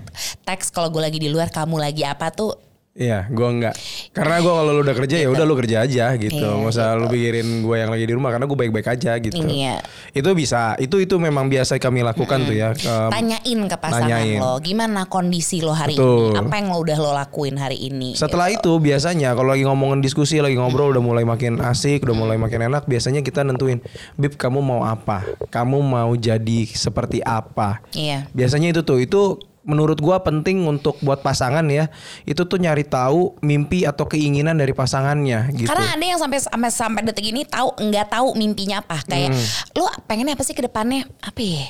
teks 0.41 0.69
kalau 0.69 0.87
gue 0.87 1.01
lagi 1.01 1.17
di 1.17 1.27
luar 1.27 1.49
kamu 1.49 1.79
lagi 1.79 2.03
apa 2.03 2.29
tuh 2.29 2.53
Iya, 2.93 3.25
gua 3.33 3.49
enggak. 3.49 3.73
Karena 4.13 4.37
gua 4.45 4.61
kalau 4.61 4.69
lu 4.77 4.85
udah 4.85 4.93
kerja 4.93 5.17
ya 5.17 5.25
udah 5.25 5.49
lu 5.49 5.57
kerja 5.57 5.81
aja 5.81 6.13
gitu. 6.13 6.37
Iya, 6.37 6.61
Nggak 6.61 6.77
usah 6.77 6.93
lu 6.93 7.09
pikirin 7.09 7.65
gua 7.65 7.81
yang 7.81 7.89
lagi 7.89 8.05
di 8.05 8.13
rumah 8.13 8.29
karena 8.29 8.45
gua 8.45 8.53
baik-baik 8.61 8.85
aja 8.85 9.17
gitu. 9.17 9.41
Iya. 9.41 9.81
Itu 10.13 10.29
bisa. 10.37 10.77
Itu 10.77 11.01
itu 11.01 11.17
memang 11.17 11.49
biasa 11.49 11.81
kami 11.81 12.05
lakukan 12.05 12.45
tuh 12.45 12.53
ya. 12.53 12.69
Em, 12.77 13.09
tanyain 13.09 13.59
ke 13.65 13.77
pasangan 13.81 14.13
nanyain. 14.13 14.37
lo 14.37 14.61
gimana 14.61 15.09
kondisi 15.09 15.65
lo 15.65 15.73
hari 15.73 15.97
Betul. 15.97 16.37
ini 16.37 16.45
apa 16.45 16.53
yang 16.53 16.67
lo 16.69 16.77
udah 16.85 16.97
lo 17.01 17.11
lakuin 17.17 17.57
hari 17.57 17.81
ini 17.81 18.13
Setelah 18.13 18.53
gitu. 18.53 18.77
itu 18.77 18.85
biasanya 18.85 19.33
kalau 19.33 19.57
lagi 19.57 19.65
ngomongin 19.65 19.97
diskusi, 19.97 20.37
lagi 20.37 20.53
ngobrol 20.53 20.93
udah 20.93 21.01
mulai 21.01 21.25
makin 21.25 21.65
asik, 21.65 22.05
udah 22.05 22.13
mulai 22.13 22.37
makin 22.37 22.69
enak, 22.69 22.85
biasanya 22.85 23.25
kita 23.25 23.41
nentuin, 23.41 23.81
"Bib, 24.21 24.37
kamu 24.37 24.61
mau 24.61 24.85
apa? 24.85 25.25
Kamu 25.49 25.81
mau 25.81 26.13
jadi 26.13 26.69
seperti 26.69 27.25
apa?" 27.25 27.81
iya 27.97 28.29
Biasanya 28.37 28.69
itu 28.69 28.85
tuh, 28.85 29.01
itu 29.01 29.41
menurut 29.63 29.99
gua 29.99 30.19
penting 30.21 30.63
untuk 30.63 30.99
buat 30.99 31.19
pasangan 31.19 31.63
ya. 31.67 31.87
Itu 32.23 32.45
tuh 32.45 32.59
nyari 32.59 32.83
tahu 32.83 33.39
mimpi 33.39 33.83
atau 33.83 34.05
keinginan 34.05 34.55
dari 34.55 34.71
pasangannya 34.71 35.51
gitu. 35.55 35.67
karena 35.67 35.95
ada 35.95 36.05
yang 36.05 36.19
sampai 36.19 36.39
sampai 36.39 36.69
sampai 36.69 37.01
detik 37.03 37.25
ini 37.27 37.43
tahu 37.43 37.73
nggak 37.79 38.07
tahu 38.11 38.35
mimpinya 38.35 38.79
apa 38.79 39.01
kayak 39.03 39.31
Hmm. 39.33 39.45
lo 39.79 39.87
pengennya 40.05 40.35
apa 40.35 40.43
sih 40.43 40.53
ke 40.53 40.61
depannya 40.61 41.07
apa 41.19 41.39
ya 41.41 41.65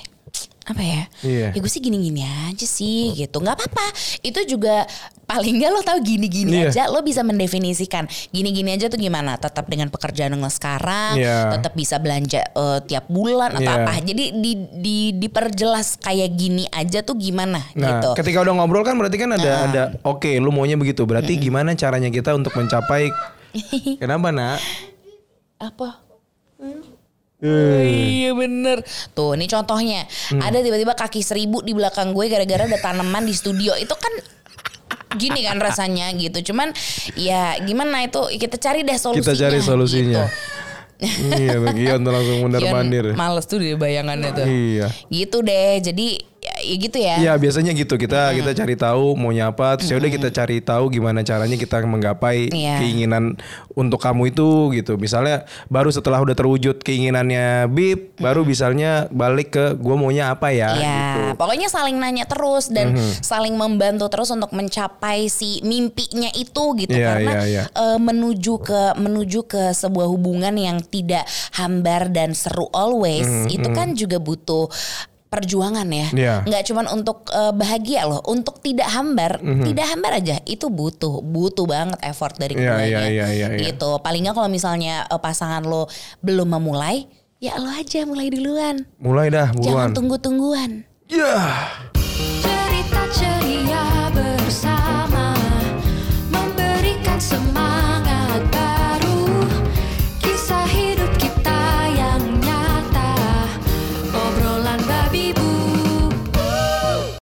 apa 0.63 0.79
ya? 0.79 1.03
Iya. 1.21 1.47
Ya 1.51 1.59
gue 1.59 1.67
sih 1.67 1.79
gini-gini 1.79 2.23
aja 2.23 2.63
sih 2.63 3.11
gitu. 3.13 3.37
nggak 3.37 3.55
apa-apa. 3.59 3.85
Itu 4.21 4.47
juga 4.47 4.87
paling 5.23 5.59
nggak 5.59 5.71
lo 5.71 5.81
tahu 5.81 5.99
gini-gini 5.99 6.63
Iya. 6.63 6.71
aja 6.71 6.83
lo 6.87 6.99
bisa 6.99 7.19
mendefinisikan 7.19 8.05
gini-gini 8.29 8.71
aja 8.71 8.87
tuh 8.87 8.95
gimana? 8.95 9.35
Tetap 9.35 9.67
dengan 9.67 9.91
pekerjaan 9.91 10.31
lo 10.33 10.47
sekarang, 10.47 11.19
Iya. 11.19 11.51
tetap 11.51 11.75
bisa 11.75 11.99
belanja 11.99 12.47
eh, 12.47 12.79
tiap 12.87 13.07
bulan 13.07 13.59
atau 13.59 13.67
Iya. 13.67 13.83
apa. 13.83 13.93
Jadi 13.99 14.23
di, 14.39 14.51
di 14.73 14.97
diperjelas 15.17 15.99
kayak 15.99 16.31
gini 16.31 16.63
aja 16.69 17.03
tuh 17.03 17.15
gimana 17.15 17.59
Nah, 17.75 17.99
gitu. 17.99 18.15
ketika 18.15 18.39
udah 18.41 18.53
ngobrol 18.55 18.83
kan 18.83 18.95
berarti 18.95 19.19
kan 19.19 19.35
ada 19.35 19.51
ada 19.67 19.83
oke, 20.01 20.31
lu 20.39 20.51
maunya 20.51 20.79
begitu. 20.79 21.03
Berarti 21.03 21.35
gimana 21.35 21.75
caranya 21.75 22.07
kita 22.07 22.31
untuk 22.31 22.55
mencapai 22.55 23.11
Kenapa, 24.01 24.31
Nak? 24.31 24.59
Apa? 25.59 25.99
Iya 27.43 28.31
bener. 28.31 28.81
Tuh 29.11 29.35
ini 29.35 29.45
contohnya. 29.51 30.07
Ada 30.31 30.63
tiba-tiba 30.63 30.95
kaki 30.95 31.19
seribu 31.19 31.59
di 31.59 31.75
belakang 31.75 32.15
gue 32.15 32.31
Gara-gara 32.31 32.63
ada 32.65 32.79
tanaman 32.79 33.27
di 33.27 33.35
studio. 33.35 33.75
Itu 33.75 33.99
kan 33.99 34.13
Gini 35.13 35.45
kan 35.45 35.61
rasanya 35.61 36.09
gitu. 36.17 36.53
Cuman 36.53 36.73
ya 37.13 37.57
gimana 37.61 38.01
itu? 38.05 38.21
Kita 38.33 38.57
cari 38.57 38.81
deh 38.81 38.97
solusinya. 38.97 39.21
Kita 39.21 39.33
cari 39.37 39.59
solusinya. 39.61 40.23
gitu. 40.25 40.51
iya, 41.43 41.99
tuh 41.99 42.11
langsung 42.15 42.37
mundar 42.47 42.63
mandir. 42.63 43.11
Males 43.13 43.45
tuh 43.45 43.59
dia 43.59 43.75
bayangannya 43.77 44.29
tuh. 44.33 44.45
Iya. 44.47 44.87
Gitu 45.11 45.37
deh. 45.43 45.83
Jadi 45.83 46.32
ya, 46.63 46.75
gitu 46.79 46.97
ya? 46.97 47.15
Iya 47.19 47.33
biasanya 47.35 47.71
gitu. 47.75 47.99
Kita 47.99 48.31
kita 48.31 48.51
cari 48.55 48.75
tahu 48.79 49.19
maunya 49.19 49.51
apa. 49.51 49.75
Terus 49.75 49.91
ya 49.91 49.97
udah 49.99 50.11
kita 50.11 50.29
cari 50.31 50.57
tahu 50.63 50.87
gimana 50.89 51.19
caranya 51.21 51.59
kita 51.59 51.83
menggapai 51.83 52.47
Iya. 52.49 52.79
keinginan 52.79 53.35
untuk 53.75 53.99
kamu 53.99 54.31
itu 54.31 54.71
gitu. 54.71 54.95
Misalnya 54.95 55.43
baru 55.67 55.91
setelah 55.91 56.23
udah 56.23 56.33
terwujud 56.33 56.79
keinginannya 56.79 57.67
Bib 57.67 58.15
baru 58.17 58.47
misalnya 58.47 59.11
balik 59.11 59.53
ke 59.53 59.65
gue 59.75 59.95
maunya 59.97 60.31
apa 60.31 60.49
ya 60.49 60.71
Iya, 60.73 60.95
gitu. 60.95 61.21
pokoknya 61.43 61.67
saling 61.67 61.99
nanya 61.99 62.23
terus 62.23 62.71
dan 62.71 62.95
saling 63.19 63.53
membantu 63.59 64.07
terus 64.07 64.31
untuk 64.31 64.55
mencapai 64.55 65.27
si 65.27 65.59
mimpinya 65.65 66.31
itu 66.31 66.63
gitu. 66.79 66.93
Iya, 66.95 67.07
karena 67.11 67.31
iya, 67.43 67.43
iya. 67.43 67.63
eh, 67.67 67.99
menuju 67.99 68.53
ke 68.63 68.81
menuju 68.95 69.45
ke 69.45 69.73
sebuah 69.75 70.07
hubungan 70.07 70.53
yang 70.55 70.79
tidak 70.79 71.25
hambar 71.57 72.07
dan 72.13 72.31
seru 72.37 72.69
always 72.71 73.25
itu 73.49 73.67
kan 73.73 73.97
juga 73.97 74.21
butuh 74.21 74.69
perjuangan 75.33 75.87
ya, 75.89 76.07
Iya. 76.13 76.35
nggak 76.45 76.63
cuman 76.69 76.85
untuk 76.87 77.25
eh, 77.27 77.49
bahagia 77.49 78.05
loh, 78.05 78.21
untuk 78.29 78.61
tidak 78.61 78.85
hambar, 78.87 79.41
tidak 79.41 79.85
hambar 79.89 80.11
aja 80.21 80.37
itu 80.45 80.69
butuh, 80.69 81.19
butuh 81.19 81.65
banget 81.65 81.97
effort 82.05 82.37
dari 82.37 82.53
Iya, 82.53 82.61
keduanya, 82.77 82.85
iya, 82.85 83.01
iya, 83.09 83.27
iya, 83.33 83.47
iya. 83.57 83.73
gitu. 83.73 83.97
Paling 83.99 84.29
nggak 84.29 84.37
kalau 84.37 84.47
misalnya 84.47 85.09
eh, 85.09 85.17
pasangan 85.17 85.65
lo 85.65 85.89
belum 86.21 86.53
memulai, 86.53 87.09
ya 87.41 87.57
lo 87.57 87.67
aja 87.67 88.05
mulai 88.05 88.29
duluan, 88.29 88.85
mulai 89.01 89.27
dah 89.27 89.49
jangan 89.49 89.89
buruan 89.89 89.89
tunggu-tungguan. 89.91 90.69
ya 91.09 91.33